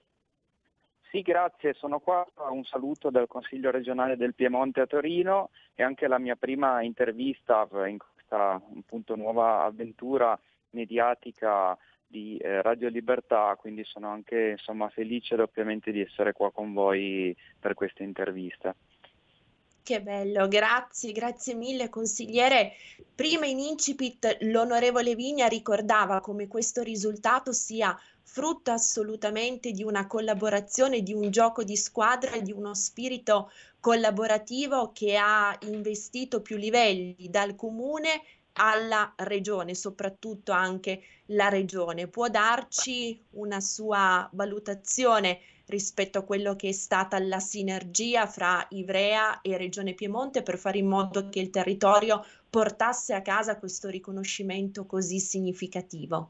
[1.10, 2.26] Sì, grazie, sono qua.
[2.50, 7.68] Un saluto dal Consiglio regionale del Piemonte a Torino e anche la mia prima intervista
[7.88, 15.36] in questa appunto, nuova avventura mediatica di eh, Radio Libertà, quindi sono anche insomma, felice
[15.36, 18.74] doppiamente di essere qua con voi per questa intervista.
[19.84, 22.74] Che bello, grazie, grazie mille consigliere.
[23.15, 31.02] Prima in incipit l'onorevole Vigna ricordava come questo risultato sia frutto assolutamente di una collaborazione,
[31.02, 37.56] di un gioco di squadra, di uno spirito collaborativo che ha investito più livelli dal
[37.56, 38.22] comune
[38.54, 42.08] alla regione, soprattutto anche la regione.
[42.08, 45.39] Può darci una sua valutazione
[45.72, 50.78] rispetto a quello che è stata la sinergia fra Ivrea e Regione Piemonte per fare
[50.78, 56.30] in modo che il territorio portasse a casa questo riconoscimento così significativo.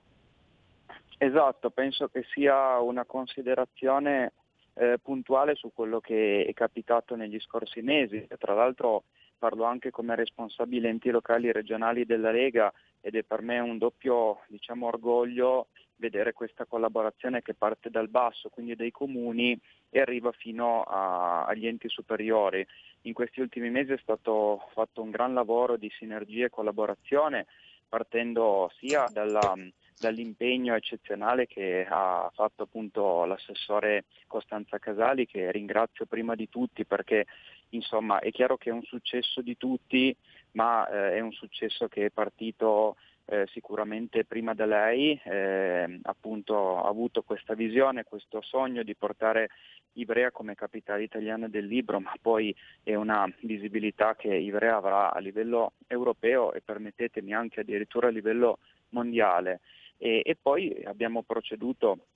[1.17, 4.33] Esatto, penso che sia una considerazione
[4.73, 8.25] eh, puntuale su quello che è capitato negli scorsi mesi.
[8.37, 9.03] Tra l'altro
[9.37, 13.77] parlo anche come responsabile enti locali e regionali della Lega ed è per me un
[13.77, 15.67] doppio diciamo, orgoglio
[16.01, 19.57] vedere questa collaborazione che parte dal basso, quindi dai comuni,
[19.89, 22.65] e arriva fino a, agli enti superiori.
[23.03, 27.45] In questi ultimi mesi è stato fatto un gran lavoro di sinergia e collaborazione,
[27.87, 29.53] partendo sia dalla
[30.01, 37.27] dall'impegno eccezionale che ha fatto appunto l'assessore Costanza Casali, che ringrazio prima di tutti perché
[37.69, 40.13] insomma è chiaro che è un successo di tutti,
[40.53, 42.97] ma eh, è un successo che è partito
[43.31, 49.49] eh, sicuramente prima da lei, eh, appunto ha avuto questa visione, questo sogno di portare
[49.93, 55.19] Ivrea come capitale italiana del libro, ma poi è una visibilità che Ivrea avrà a
[55.19, 59.61] livello europeo e permettetemi anche addirittura a livello mondiale.
[59.97, 62.07] E, e poi abbiamo proceduto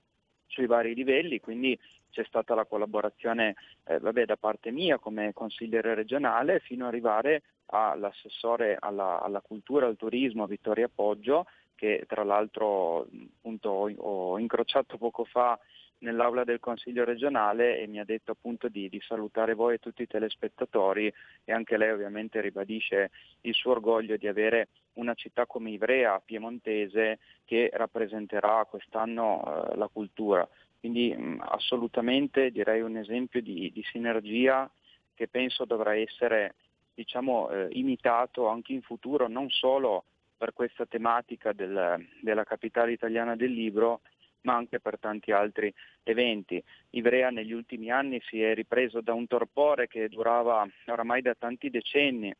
[0.48, 1.78] sui vari livelli, quindi
[2.12, 3.56] c'è stata la collaborazione
[3.86, 9.86] eh, vabbè, da parte mia come consigliere regionale fino ad arrivare all'assessore alla, alla cultura
[9.86, 15.60] e al turismo Vittoria Poggio che tra l'altro appunto, ho incrociato poco fa
[16.00, 20.02] nell'aula del Consiglio regionale e mi ha detto appunto di, di, salutare voi e tutti
[20.02, 21.12] i telespettatori
[21.44, 27.20] e anche lei ovviamente ribadisce il suo orgoglio di avere una città come Ivrea, piemontese,
[27.46, 30.48] che rappresenterà quest'anno eh, la cultura.
[30.80, 34.70] Quindi mh, assolutamente direi un esempio di, di, sinergia
[35.14, 36.56] che penso dovrà essere
[36.94, 40.06] diciamo, eh, imitato anche in futuro, non solo
[40.38, 44.02] per questa tematica del, della capitale italiana del libro,
[44.46, 46.64] ma anche per tanti altri eventi.
[46.92, 51.70] Ivrea negli ultimi anni si è ripreso da un torpore che durava oramai da tanti
[51.70, 52.34] decenni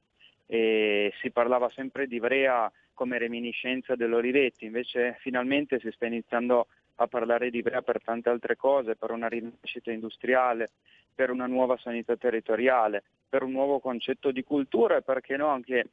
[0.48, 7.08] e si parlava sempre di Ivrea come reminiscenza dell'Olivetti, invece finalmente si sta iniziando a
[7.08, 10.70] parlare di Ivrea per tante altre cose, per una rinascita industriale,
[11.14, 15.88] per una nuova sanità territoriale, per un nuovo concetto di cultura e perché no anche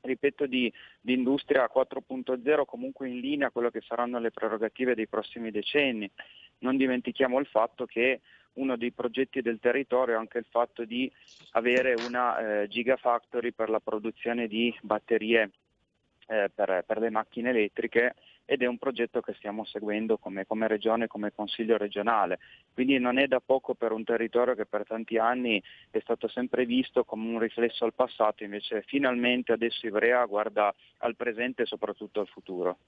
[0.00, 5.06] ripeto, di, di, industria 4.0 comunque in linea a quello che saranno le prerogative dei
[5.06, 6.10] prossimi decenni.
[6.58, 8.20] Non dimentichiamo il fatto che
[8.54, 11.10] uno dei progetti del territorio è anche il fatto di
[11.52, 15.50] avere una eh, gigafactory per la produzione di batterie
[16.26, 18.14] eh, per, per le macchine elettriche
[18.50, 22.40] ed è un progetto che stiamo seguendo come, come regione, come consiglio regionale.
[22.74, 26.66] Quindi non è da poco per un territorio che per tanti anni è stato sempre
[26.66, 32.18] visto come un riflesso al passato, invece finalmente adesso Ivrea guarda al presente e soprattutto
[32.18, 32.78] al futuro.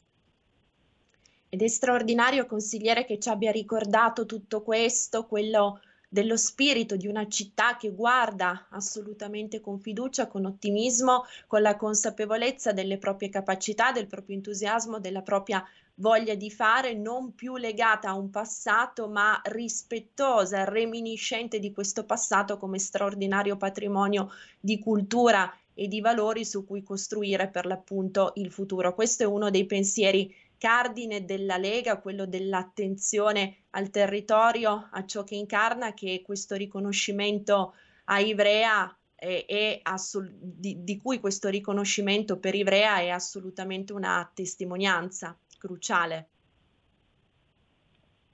[1.49, 5.79] Ed è straordinario, consigliere, che ci abbia ricordato tutto questo, quello
[6.13, 12.73] dello spirito di una città che guarda assolutamente con fiducia, con ottimismo, con la consapevolezza
[12.73, 18.15] delle proprie capacità, del proprio entusiasmo, della propria voglia di fare, non più legata a
[18.15, 26.03] un passato, ma rispettosa, reminiscente di questo passato come straordinario patrimonio di cultura e di
[26.03, 28.95] valori su cui costruire per l'appunto il futuro.
[28.95, 30.31] Questo è uno dei pensieri
[30.63, 38.21] cardine della Lega, quello dell'attenzione al territorio, a ciò che incarna, che questo riconoscimento a
[38.21, 45.37] Ivrea è, è assul- di, di cui questo riconoscimento per Ivrea è assolutamente una testimonianza
[45.59, 46.29] cruciale.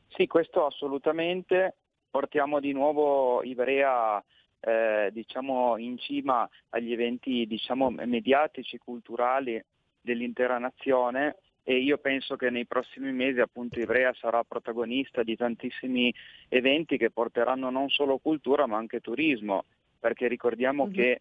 [0.09, 1.77] Sì, questo assolutamente.
[2.11, 4.23] Portiamo di nuovo Ivrea
[4.61, 9.65] eh, diciamo in cima agli eventi diciamo, mediatici, culturali
[10.03, 11.37] dell'intera nazione
[11.69, 16.11] e io penso che nei prossimi mesi appunto Ivrea sarà protagonista di tantissimi
[16.49, 19.67] eventi che porteranno non solo cultura ma anche turismo,
[20.01, 20.91] perché ricordiamo uh-huh.
[20.91, 21.21] che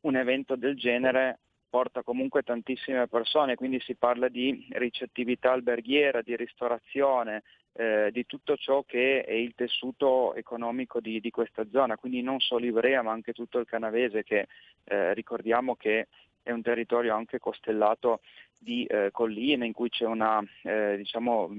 [0.00, 1.38] un evento del genere
[1.70, 7.44] porta comunque tantissime persone, quindi si parla di ricettività alberghiera, di ristorazione,
[7.74, 12.40] eh, di tutto ciò che è il tessuto economico di, di, questa zona, quindi non
[12.40, 14.48] solo Ivrea ma anche tutto il canavese che
[14.82, 16.08] eh, ricordiamo che
[16.46, 18.20] è un territorio anche costellato
[18.56, 21.50] di eh, colline in cui c'è una eh, diciamo,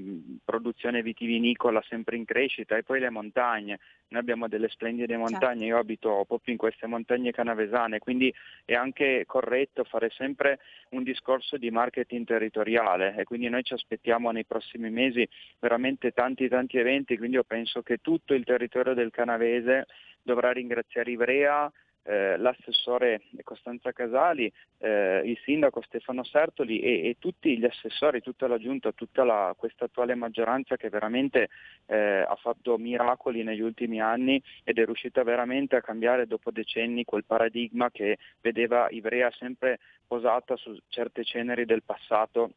[0.43, 3.79] produzione vitivinicola sempre in crescita e poi le montagne.
[4.07, 5.29] Noi abbiamo delle splendide certo.
[5.29, 10.59] montagne, io abito proprio in queste montagne canavesane, quindi è anche corretto fare sempre
[10.91, 15.27] un discorso di marketing territoriale e quindi noi ci aspettiamo nei prossimi mesi
[15.59, 19.85] veramente tanti tanti eventi, quindi io penso che tutto il territorio del canavese
[20.21, 21.69] dovrà ringraziare Ivrea
[22.07, 28.47] eh, l'assessore Costanza Casali, eh, il sindaco Stefano Sertoli e, e, tutti gli assessori, tutta
[28.47, 31.49] la giunta, tutta la, questa attuale maggioranza che veramente
[31.85, 37.03] eh, ha fatto miracoli negli ultimi anni ed è riuscita veramente a cambiare dopo decenni
[37.03, 42.51] quel paradigma che vedeva Ivrea sempre posata su certe ceneri del passato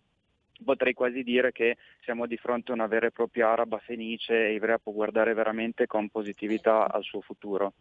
[0.63, 4.53] potrei quasi dire che siamo di fronte a una vera e propria araba fenice e
[4.53, 7.73] Ivrea può guardare veramente con positività al suo futuro.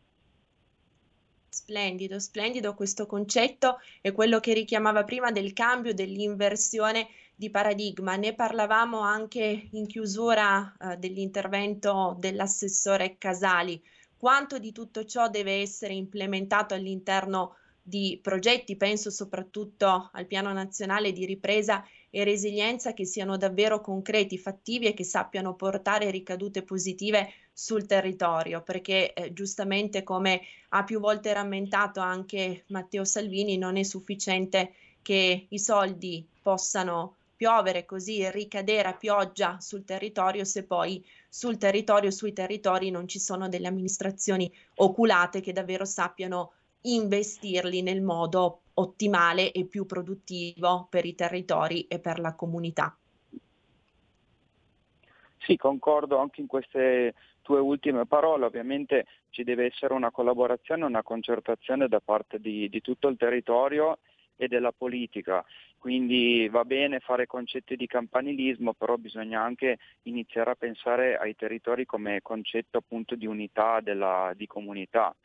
[1.52, 8.16] Splendido, splendido questo concetto e quello che richiamava prima del cambio, dell'inversione di paradigma.
[8.18, 13.82] Ne parlavamo anche in chiusura eh, dell'intervento dell'assessore Casali.
[14.16, 21.12] Quanto di tutto ciò deve essere implementato all'interno di progetti, penso soprattutto al piano nazionale
[21.12, 27.32] di ripresa e resilienza che siano davvero concreti, fattivi e che sappiano portare ricadute positive
[27.54, 33.84] sul territorio, perché eh, giustamente come ha più volte rammentato anche Matteo Salvini, non è
[33.84, 41.58] sufficiente che i soldi possano piovere così ricadere a pioggia sul territorio se poi sul
[41.58, 46.52] territorio, sui territori non ci sono delle amministrazioni oculate che davvero sappiano
[46.82, 52.96] investirli nel modo ottimale e più produttivo per i territori e per la comunità.
[55.38, 58.46] Sì, concordo anche in queste tue ultime parole.
[58.46, 64.00] Ovviamente ci deve essere una collaborazione, una concertazione da parte di, di tutto il territorio
[64.36, 65.44] e della politica.
[65.78, 71.86] Quindi va bene fare concetti di campanilismo, però bisogna anche iniziare a pensare ai territori
[71.86, 75.16] come concetto appunto di unità della, di comunità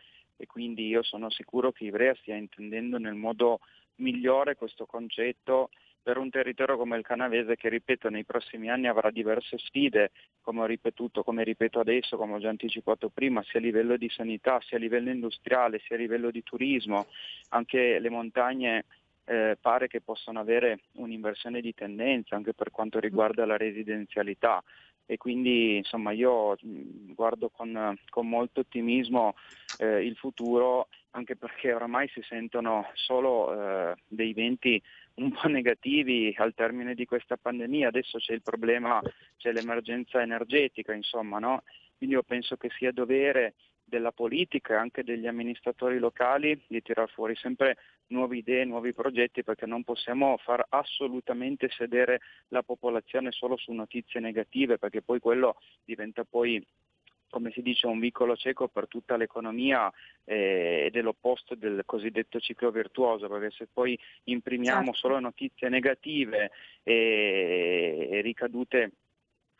[0.45, 3.61] e quindi io sono sicuro che Ivrea stia intendendo nel modo
[3.97, 5.71] migliore questo concetto
[6.03, 10.11] per un territorio come il canavese che, ripeto, nei prossimi anni avrà diverse sfide,
[10.43, 14.11] come ho ripetuto, come ripeto adesso, come ho già anticipato prima, sia a livello di
[14.11, 17.07] sanità, sia a livello industriale, sia a livello di turismo.
[17.51, 18.85] Anche le montagne
[19.25, 24.63] eh, pare che possano avere un'inversione di tendenza anche per quanto riguarda la residenzialità
[25.07, 29.35] e quindi insomma io guardo con, con molto ottimismo
[29.79, 34.81] eh, il futuro anche perché oramai si sentono solo eh, dei venti
[35.15, 39.01] un po' negativi al termine di questa pandemia, adesso c'è il problema,
[39.37, 41.63] c'è l'emergenza energetica, insomma, no?
[41.97, 43.55] Quindi io penso che sia dovere
[43.85, 47.77] della politica e anche degli amministratori locali di tirar fuori sempre
[48.09, 54.21] nuove idee, nuovi progetti perché non possiamo far assolutamente sedere la popolazione solo su notizie
[54.21, 56.65] negative perché poi quello diventa poi
[57.35, 62.39] come si dice, un vicolo cieco per tutta l'economia eh, ed è l'opposto del cosiddetto
[62.39, 64.99] ciclo virtuoso, perché se poi imprimiamo certo.
[65.01, 66.53] solo notizie negative
[66.85, 68.93] e, e ricadute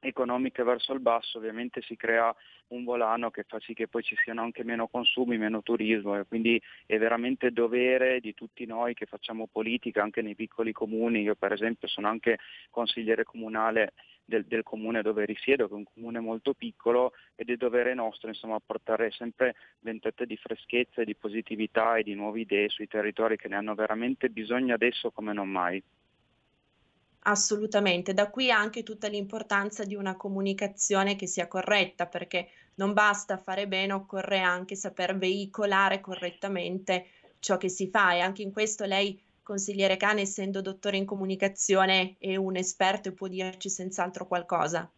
[0.09, 2.35] economiche verso il basso, ovviamente si crea
[2.69, 6.25] un volano che fa sì che poi ci siano anche meno consumi, meno turismo e
[6.25, 11.23] quindi è veramente dovere di tutti noi che facciamo politica anche nei piccoli comuni.
[11.23, 12.39] Io per esempio sono anche
[12.71, 13.93] consigliere comunale
[14.25, 18.29] del, del, comune dove risiedo, che è un comune molto piccolo ed è dovere nostro
[18.29, 23.37] insomma, portare sempre ventette di freschezza e di positività e di nuove idee sui territori
[23.37, 25.83] che ne hanno veramente bisogno adesso come non mai.
[27.27, 33.39] Assolutamente, da qui anche tutta l'importanza di una comunicazione che sia corretta, perché non basta
[33.39, 37.07] fare bene, occorre anche saper veicolare correttamente
[37.39, 42.17] ciò che si fa e anche in questo lei, consigliere Cane, essendo dottore in comunicazione,
[42.19, 44.91] è un esperto e può dirci senz'altro qualcosa.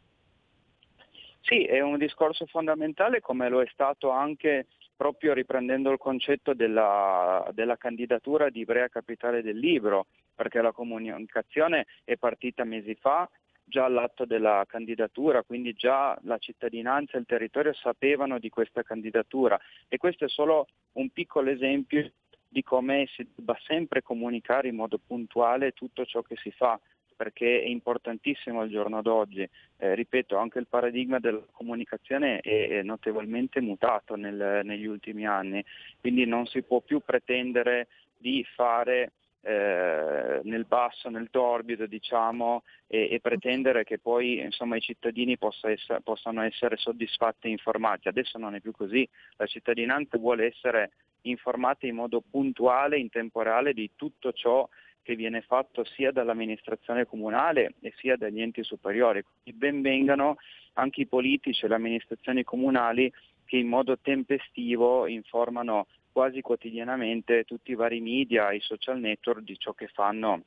[1.43, 4.67] Sì, è un discorso fondamentale come lo è stato anche
[4.97, 11.87] proprio riprendendo il concetto della, della candidatura di Ivrea Capitale del Libro, perché la comunicazione
[12.05, 13.29] è partita mesi fa,
[13.69, 19.59] già all'atto della candidatura, quindi già la cittadinanza e il territorio sapevano di questa candidatura.
[19.89, 22.13] E questo è solo un piccolo esempio
[22.49, 26.79] di come si debba sempre comunicare in modo puntuale tutto ciò che si fa
[27.17, 29.49] perché è importantissimo al giorno d'oggi.
[29.79, 35.65] Eh, ripeto, anche il paradigma della comunicazione è, notevolmente mutato nel, negli ultimi anni,
[36.01, 39.13] quindi non si può più pretendere di fare
[39.43, 45.71] eh, nel basso, nel torbido, diciamo, e, e pretendere che poi insomma, i cittadini possa
[45.71, 48.09] essere, possano essere soddisfatti e informati.
[48.09, 50.91] Adesso non è più così, la cittadinanza vuole essere
[51.23, 54.69] informata in modo puntuale, in tempo reale di tutto ciò
[55.07, 59.23] che viene fatto sia dall'amministrazione comunale e sia dagli enti superiori.
[59.23, 60.39] Quindi benvengano
[60.73, 63.13] anche i politici e le amministrazioni comunali
[63.45, 69.57] che in modo tempestivo informano quasi quotidianamente tutti i vari media, i social network di
[69.57, 70.43] ciò che fanno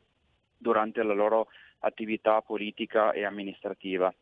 [0.57, 1.47] durante la loro
[1.79, 4.13] attività politica e amministrativa.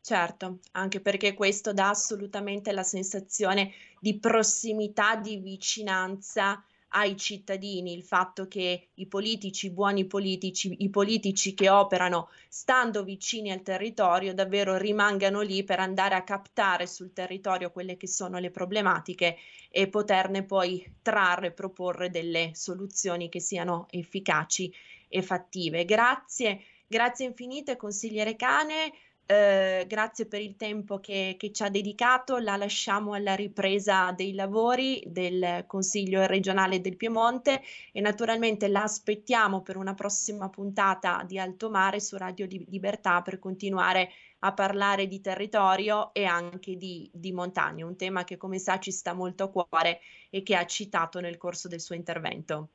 [0.00, 8.02] Certo, anche perché questo dà assolutamente la sensazione di prossimità, di vicinanza ai cittadini, il
[8.02, 14.34] fatto che i politici, i buoni politici, i politici che operano stando vicini al territorio
[14.34, 19.36] davvero rimangano lì per andare a captare sul territorio quelle che sono le problematiche
[19.70, 24.72] e poterne poi trarre e proporre delle soluzioni che siano efficaci
[25.08, 25.84] e fattive.
[25.84, 28.92] Grazie, grazie infinite consigliere Cane.
[29.24, 34.34] Eh, grazie per il tempo che, che, ci ha dedicato, la lasciamo alla ripresa dei
[34.34, 37.62] lavori del Consiglio regionale del Piemonte
[37.92, 43.38] e naturalmente la aspettiamo per una prossima puntata di Alto Mare su Radio Libertà per
[43.38, 44.10] continuare
[44.40, 48.90] a parlare di territorio e anche di, di montagna, un tema che come sa ci
[48.90, 50.00] sta molto a cuore
[50.30, 52.68] e che ha citato nel corso del suo intervento.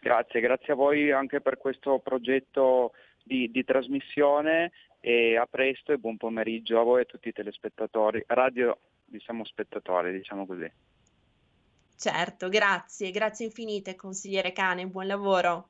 [0.00, 4.70] Grazie, grazie a voi anche per questo progetto di, di trasmissione
[5.06, 9.44] e a presto e buon pomeriggio a voi e a tutti i telespettatori, radio diciamo
[9.44, 10.70] spettatori, diciamo così.
[11.94, 15.68] Certo, grazie, grazie infinite consigliere Cane, buon lavoro.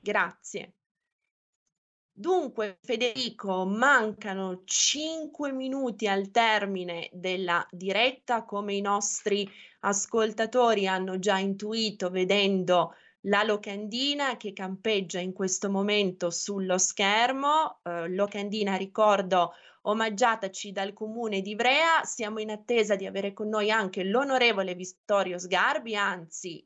[0.00, 0.72] Grazie.
[2.12, 9.48] Dunque, Federico, mancano 5 minuti al termine della diretta, come i nostri
[9.80, 12.92] ascoltatori hanno già intuito vedendo
[13.22, 19.52] la locandina che campeggia in questo momento sullo schermo, eh, locandina ricordo
[19.82, 25.38] omaggiataci dal comune di Ivrea, siamo in attesa di avere con noi anche l'onorevole Vittorio
[25.38, 26.64] Sgarbi, anzi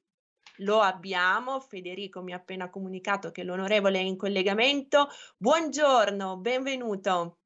[0.59, 5.09] lo abbiamo, Federico mi ha appena comunicato che l'onorevole è in collegamento.
[5.37, 7.39] Buongiorno, benvenuto.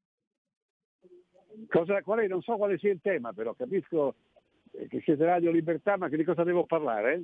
[1.69, 4.15] Cosa, quale, non so quale sia il tema, però capisco
[4.71, 7.23] che siete Radio Libertà, ma che di cosa devo parlare?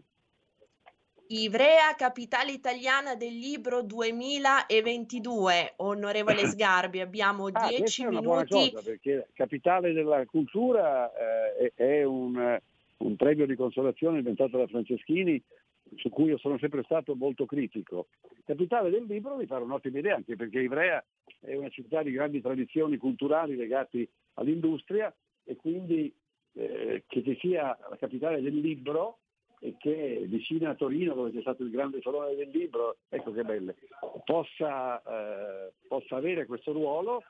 [1.29, 5.75] Ivrea, capitale italiana del libro 2022.
[5.77, 8.71] Onorevole Sgarbi, abbiamo ah, dieci minuti.
[8.71, 11.11] Cosa, perché capitale della cultura
[11.57, 12.61] eh, è un,
[12.99, 15.43] un, premio di consolazione inventato da Franceschini
[15.97, 18.09] su cui io sono sempre stato molto critico.
[18.45, 21.03] Capitale del libro mi pare un'ottima idea, anche perché Ivrea
[21.41, 25.15] è una città di grandi tradizioni culturali legate all'industria
[25.45, 26.13] e quindi
[26.55, 29.19] eh, che ci sia la capitale del libro
[29.65, 33.45] e che vicino a Torino, dove c'è stato il grande salone del libro, ecco che
[33.45, 33.77] belle,
[34.25, 37.23] possa, eh, possa avere questo ruolo,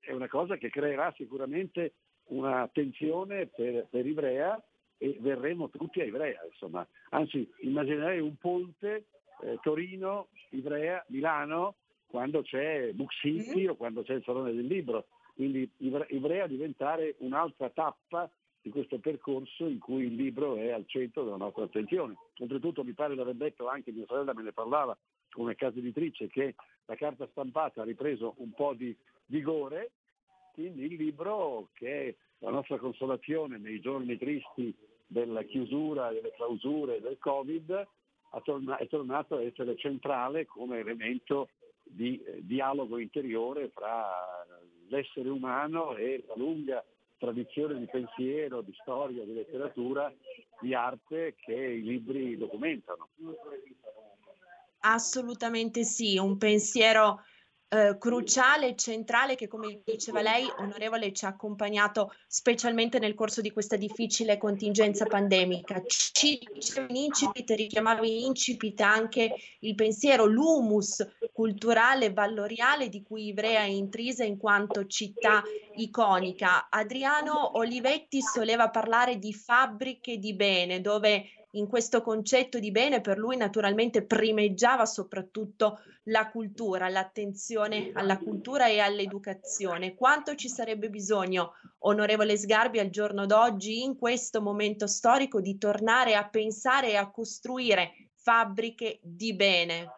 [0.00, 1.92] è una cosa che creerà sicuramente
[2.24, 4.60] un'attenzione per, per Ivrea
[4.98, 6.84] e verremo tutti a Ivrea, insomma.
[7.10, 9.04] Anzi, immaginerei un ponte
[9.42, 13.70] eh, Torino, Ivrea, Milano, quando c'è Book City mm-hmm.
[13.70, 15.06] o quando c'è il Salone del Libro.
[15.34, 18.28] Quindi Ivrea diventare un'altra tappa
[18.62, 22.16] di questo percorso in cui il libro è al centro della nostra attenzione.
[22.38, 24.96] Oltretutto mi pare l'aver detto anche mia sorella me ne parlava
[25.30, 26.54] come casa editrice che
[26.86, 28.94] la carta stampata ha ripreso un po' di
[29.26, 29.92] vigore,
[30.52, 34.74] quindi il libro che è la nostra consolazione nei giorni tristi
[35.06, 37.86] della chiusura, delle clausure, del Covid,
[38.78, 41.48] è tornato a essere centrale come elemento
[41.82, 44.08] di eh, dialogo interiore fra
[44.88, 46.84] l'essere umano e la lunga
[47.20, 50.10] tradizione di pensiero, di storia, di letteratura,
[50.58, 53.10] di arte che i libri documentano.
[54.80, 57.22] Assolutamente sì, un pensiero
[57.72, 63.40] eh, cruciale e centrale che, come diceva lei, onorevole, ci ha accompagnato specialmente nel corso
[63.40, 65.80] di questa difficile contingenza pandemica.
[65.86, 73.04] Ci diceva in incipit, richiamava in incipit anche il pensiero, l'humus culturale e valoriale di
[73.04, 75.40] cui Ivrea è intrisa in quanto città
[75.76, 76.68] iconica.
[76.70, 83.18] Adriano Olivetti soleva parlare di fabbriche di bene, dove in questo concetto di bene per
[83.18, 89.94] lui naturalmente primeggiava soprattutto la cultura, l'attenzione alla cultura e all'educazione.
[89.94, 96.14] Quanto ci sarebbe bisogno, onorevole Sgarbi, al giorno d'oggi, in questo momento storico, di tornare
[96.14, 99.94] a pensare e a costruire fabbriche di bene?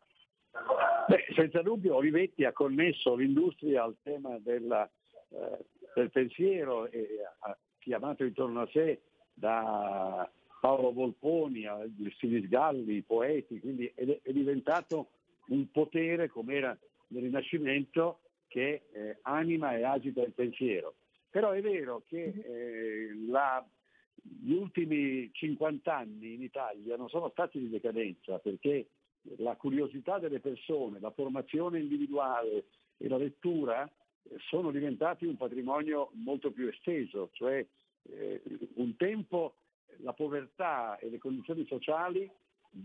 [1.08, 4.88] Beh, senza dubbio Olivetti ha connesso l'industria al tema della,
[5.30, 7.08] eh, del pensiero e
[7.40, 9.00] ha chiamato intorno a sé
[9.32, 10.30] da
[10.62, 11.64] Paolo Volponi,
[12.18, 15.08] Silis Galli, i poeti, quindi è, è diventato
[15.46, 20.94] un potere come era nel Rinascimento che eh, anima e agita il pensiero.
[21.30, 22.42] Però è vero che mhm.
[22.44, 23.68] eh, la,
[24.14, 28.86] gli ultimi 50 anni in Italia non sono stati di decadenza perché
[29.38, 32.66] la curiosità delle persone, la formazione individuale
[32.98, 37.66] e la lettura eh, sono diventati un patrimonio molto più esteso, cioè
[38.10, 38.40] eh,
[38.74, 39.54] un tempo
[39.98, 42.30] la povertà e le condizioni sociali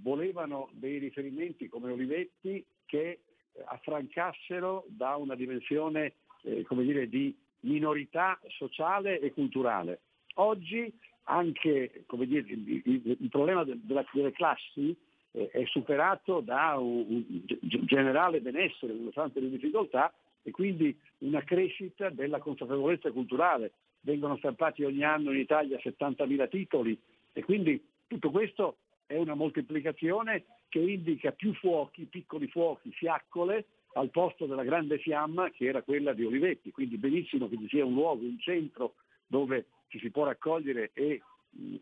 [0.01, 3.19] volevano dei riferimenti come Olivetti che eh,
[3.65, 10.01] affrancassero da una dimensione eh, dire, di minorità sociale e culturale.
[10.35, 10.91] Oggi
[11.29, 14.95] anche dire, il, il, il, problema della, delle classi
[15.31, 22.09] eh, è superato da un, un, generale benessere, nonostante le difficoltà, e quindi una crescita
[22.09, 23.73] della consapevolezza culturale.
[24.07, 26.97] Vengono stampati ogni anno in Italia 70.000 titoli
[27.33, 34.09] e quindi tutto questo è una moltiplicazione che indica più fuochi, piccoli fuochi, fiaccole, al
[34.09, 36.71] posto della grande fiamma che era quella di Olivetti.
[36.71, 38.93] Quindi benissimo che ci sia un luogo, un centro
[39.27, 41.21] dove ci si può raccogliere e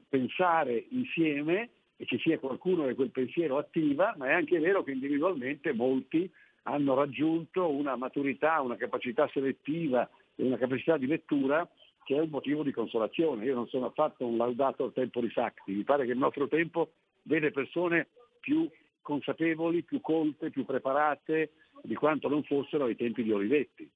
[0.09, 4.93] pensare insieme e ci sia qualcuno che quel pensiero attiva, ma è anche vero che
[4.93, 6.27] individualmente molti
[6.63, 11.69] hanno raggiunto una maturità, una capacità selettiva e una capacità di lettura
[12.05, 13.45] che è un motivo di consolazione.
[13.45, 16.47] Io non sono affatto un laudato al tempo di Sacchi, mi pare che il nostro
[16.47, 16.91] tempo
[17.23, 18.69] vede persone più
[19.01, 23.89] consapevoli, più colte, più preparate di quanto non fossero ai tempi di Olivetti.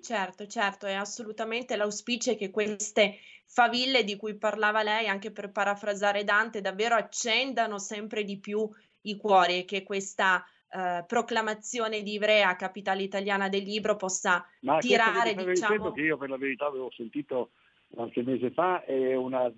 [0.00, 6.24] Certo, certo, è assolutamente l'auspicio che queste faville di cui parlava lei, anche per parafrasare
[6.24, 8.68] Dante, davvero accendano sempre di più
[9.02, 10.44] i cuori e che questa
[10.74, 15.92] eh, proclamazione di Ivrea, capitale italiana del libro, possa Ma tirare, che diciamo...
[15.92, 17.50] che io per la verità avevo sentito
[17.90, 19.52] qualche mese fa è una,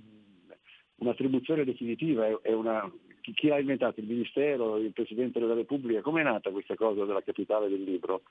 [0.96, 2.90] un'attribuzione definitiva, è, è una,
[3.20, 4.00] chi, chi l'ha inventato?
[4.00, 6.02] Il Ministero, il Presidente della Repubblica?
[6.02, 8.22] Com'è nata questa cosa della capitale del libro?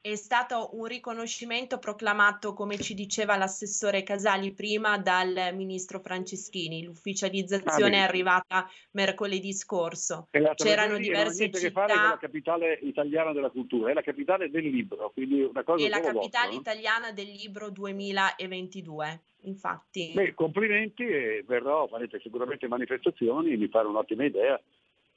[0.00, 6.84] È stato un riconoscimento proclamato, come ci diceva l'assessore Casali prima, dal ministro Franceschini.
[6.84, 10.28] L'ufficializzazione ah, è arrivata mercoledì scorso.
[10.54, 11.58] C'erano diverse città.
[11.58, 15.64] Che fare con la capitale italiana della cultura, è la capitale del libro, quindi una
[15.64, 19.20] cosa È la capitale vostro, italiana del libro 2022.
[19.42, 20.12] Infatti.
[20.14, 24.60] Beh, complimenti e verrò, farete sicuramente manifestazioni, mi pare un'ottima idea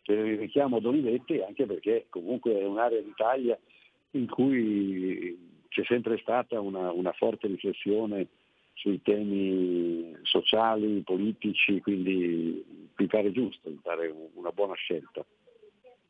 [0.03, 3.57] richiamo ad Olivetti, anche perché comunque è un'area d'Italia
[4.11, 8.27] in cui c'è sempre stata una, una forte riflessione
[8.73, 15.23] sui temi sociali, politici, quindi mi pare giusto, mi pare una buona scelta.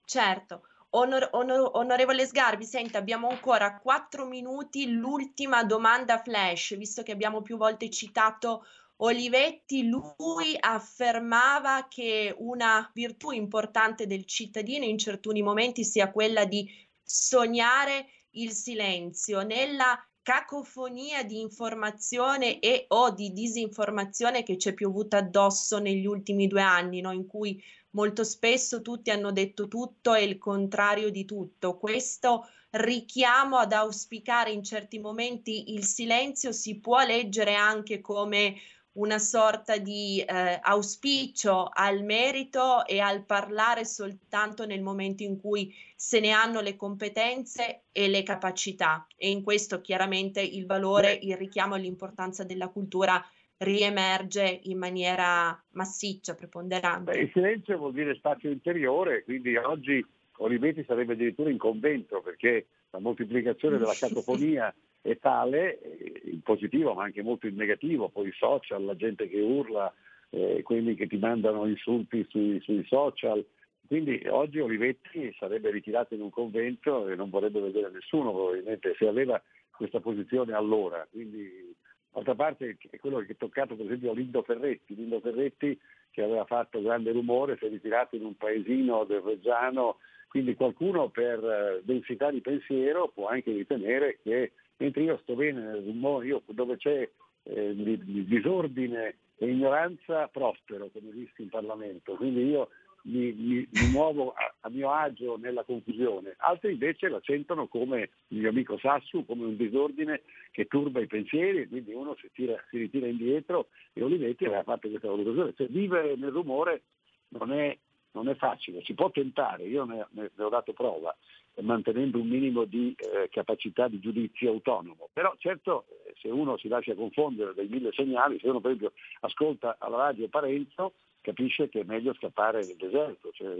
[0.06, 0.64] Certo.
[0.94, 7.42] Onor, onor, onorevole Sgarbi, senta, abbiamo ancora quattro minuti, l'ultima domanda flash, visto che abbiamo
[7.42, 8.66] più volte citato
[8.98, 16.70] Olivetti, lui affermava che una virtù importante del cittadino in certi momenti sia quella di
[17.12, 25.18] sognare il silenzio, nella cacofonia di informazione e o di disinformazione che ci è piovuta
[25.18, 27.12] addosso negli ultimi due anni, no?
[27.12, 31.78] in cui molto spesso tutti hanno detto tutto e il contrario di tutto.
[31.78, 38.56] Questo richiamo ad auspicare in certi momenti il silenzio si può leggere anche come
[38.94, 45.74] una sorta di eh, auspicio al merito e al parlare soltanto nel momento in cui
[45.96, 51.38] se ne hanno le competenze e le capacità e in questo chiaramente il valore, il
[51.38, 53.24] richiamo all'importanza della cultura
[53.58, 57.12] riemerge in maniera massiccia, preponderante.
[57.12, 60.04] Beh, il silenzio vuol dire spazio interiore, quindi oggi
[60.38, 66.94] Olivetti sarebbe addirittura in convento perché la moltiplicazione della cacofonia è tale, eh, in positivo
[66.94, 69.92] ma anche molto in negativo, poi i social, la gente che urla,
[70.30, 73.46] eh, quelli che ti mandano insulti sui, sui, social.
[73.88, 79.06] Quindi oggi Olivetti sarebbe ritirato in un convento e non vorrebbe vedere nessuno probabilmente se
[79.06, 79.42] aveva
[79.76, 81.06] questa posizione allora.
[81.12, 81.76] Quindi,
[82.10, 84.96] d'altra parte è quello che è toccato per esempio a Lindo Ferretti.
[84.96, 85.78] Lindo Ferretti
[86.12, 89.98] che aveva fatto grande rumore si è ritirato in un paesino del Reggiano,
[90.28, 95.62] quindi qualcuno per eh, densità di pensiero può anche ritenere che mentre io sto bene
[95.62, 97.08] nel rumore, io dove c'è
[97.44, 102.70] eh, disordine e ignoranza prospero, come dissi in Parlamento, quindi io
[103.04, 108.10] mi, mi, mi muovo a, a, mio agio nella confusione, altri invece la sentono come
[108.30, 110.22] il mio amico Sassu, come un disordine
[110.52, 114.90] che turba i pensieri, quindi uno si, tira, si ritira indietro e Olivetti aveva fatto
[114.90, 116.82] questa valutazione, cioè vivere nel rumore
[117.30, 117.78] non è,
[118.14, 121.16] non è facile, si può tentare, io ne, ne, ne ho dato prova,
[121.62, 125.10] mantenendo un minimo di eh, capacità di giudizio autonomo.
[125.14, 128.94] Però certo eh, se uno si lascia confondere dai mille segnali, se uno per esempio
[129.22, 133.56] ascolta alla radio Parenzo, capisce che è meglio scappare nel deserto, cioè,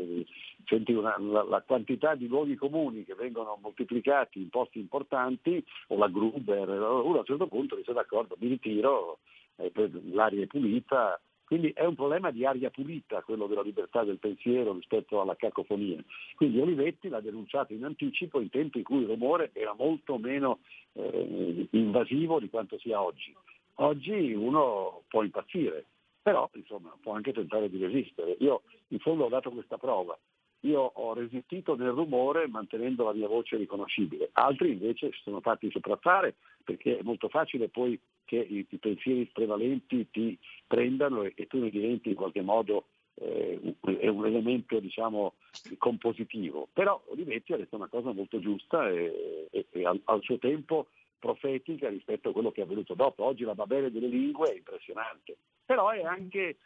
[0.66, 5.98] senti una, la, la, quantità di luoghi comuni che vengono moltiplicati in posti importanti, o
[5.98, 9.20] la Gruber, uno a un certo punto dice d'accordo, mi ritiro,
[9.58, 9.72] eh,
[10.12, 11.22] l'aria è pulita,
[11.52, 16.02] quindi è un problema di aria pulita quello della libertà del pensiero rispetto alla cacofonia.
[16.38, 20.60] Quindi Olivetti l'ha denunciato in anticipo in tempi in cui il rumore era molto meno
[20.94, 23.36] eh, invasivo di quanto sia oggi.
[23.74, 25.88] Oggi uno può impazzire,
[26.22, 28.38] però insomma, può anche tentare di resistere.
[28.40, 30.18] Io in fondo ho dato questa prova.
[30.62, 35.70] io ho resistito nel rumore mantenendo la mia voce riconoscibile, altri invece si sono fatti
[35.70, 38.00] sopraffare perché è molto facile poi
[38.32, 42.86] che i, i pensieri prevalenti ti prendano e, e, tu ne diventi in qualche modo
[43.16, 45.34] eh, un, un, elemento diciamo,
[45.78, 46.70] compositivo.
[46.72, 50.88] Però Olivetti ha detto una cosa molto giusta e, e, e al, al, suo tempo
[51.20, 53.26] profetica rispetto a quello che è avvenuto dopo.
[53.26, 56.60] Oggi la Babele delle lingue è impressionante, però è anche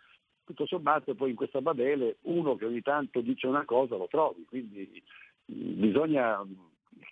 [0.43, 4.45] tutto sommato poi in questa Babele uno che ogni tanto dice una cosa lo trovi,
[4.45, 5.01] quindi
[5.45, 6.45] bisogna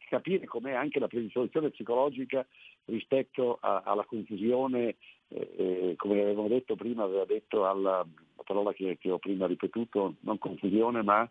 [0.07, 2.45] capire com'è anche la predisposizione psicologica
[2.85, 8.05] rispetto a, alla confusione, eh, eh, come avevamo detto prima, aveva detto alla
[8.43, 11.29] parola che, che, ho prima ripetuto, non confusione ma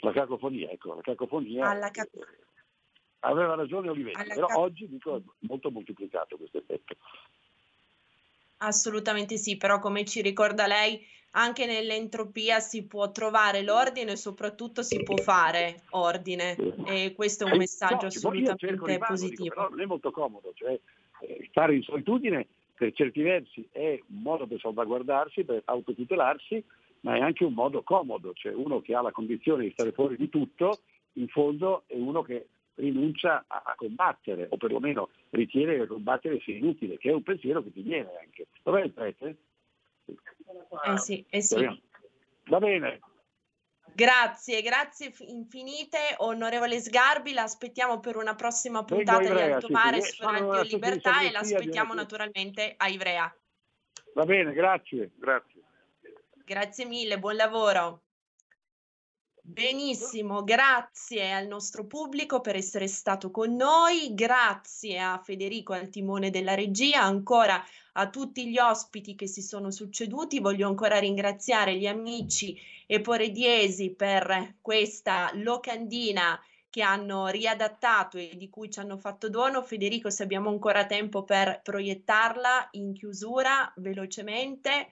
[0.00, 1.70] la cacofonia, ecco, la cacofonia.
[1.70, 2.44] Alla cac-
[3.20, 6.96] aveva ragione Olivetti, però cac- oggi dico molto moltiplicato questo effetto.
[8.58, 11.04] Assolutamente sì, però come ci ricorda lei,
[11.36, 16.56] anche nell'entropia si può trovare l'ordine e soprattutto si può fare ordine
[16.86, 19.42] e questo è un messaggio no, assolutamente positivo.
[19.42, 20.78] Dico, però non è molto comodo, cioè
[21.20, 26.62] eh, stare in solitudine per certi versi è un modo per salvaguardarsi, per autotutelarsi,
[27.00, 30.16] ma è anche un modo comodo, cioè uno che ha la condizione di stare fuori
[30.16, 30.80] di tutto,
[31.14, 36.56] in fondo è uno che rinuncia a, a combattere, o perlomeno ritiene che combattere sia
[36.56, 38.46] inutile, che è un pensiero che ti viene anche.
[38.62, 39.36] Dov'è il prete?
[40.84, 41.66] Eh sì, eh sì.
[42.44, 43.00] Va bene.
[43.94, 50.16] Grazie, grazie infinite, onorevole Sgarbi, la aspettiamo per una prossima puntata di Alto Mare sì,
[50.16, 53.34] su Radio Libertà e l'aspettiamo naturalmente a Ivrea.
[54.14, 55.62] Va bene, grazie, grazie.
[56.44, 58.02] Grazie mille, buon lavoro.
[59.48, 66.30] Benissimo, grazie al nostro pubblico per essere stato con noi, grazie a Federico al timone
[66.30, 71.86] della regia, ancora a tutti gli ospiti che si sono succeduti, voglio ancora ringraziare gli
[71.86, 76.38] amici e porediesi per questa locandina
[76.68, 79.62] che hanno riadattato e di cui ci hanno fatto dono.
[79.62, 84.90] Federico, se abbiamo ancora tempo per proiettarla in chiusura velocemente.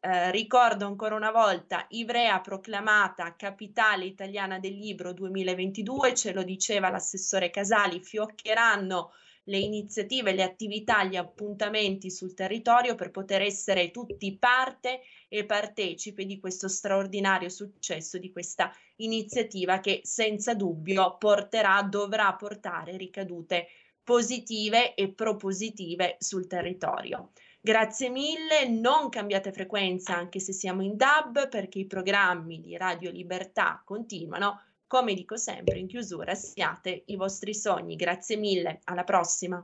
[0.00, 6.90] Eh, ricordo ancora una volta, Ivrea proclamata capitale italiana del libro 2022, ce lo diceva
[6.90, 9.10] l'assessore Casali, fioccheranno
[9.48, 16.24] le iniziative, le attività, gli appuntamenti sul territorio per poter essere tutti parte e partecipe
[16.24, 23.68] di questo straordinario successo, di questa iniziativa che senza dubbio porterà, dovrà portare ricadute
[24.02, 27.30] positive e propositive sul territorio.
[27.66, 33.10] Grazie mille, non cambiate frequenza anche se siamo in DAB perché i programmi di Radio
[33.10, 34.60] Libertà continuano.
[34.86, 37.96] Come dico sempre in chiusura, siate i vostri sogni.
[37.96, 39.60] Grazie mille, alla prossima.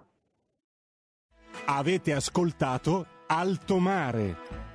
[1.67, 4.72] Avete ascoltato Alto Mare.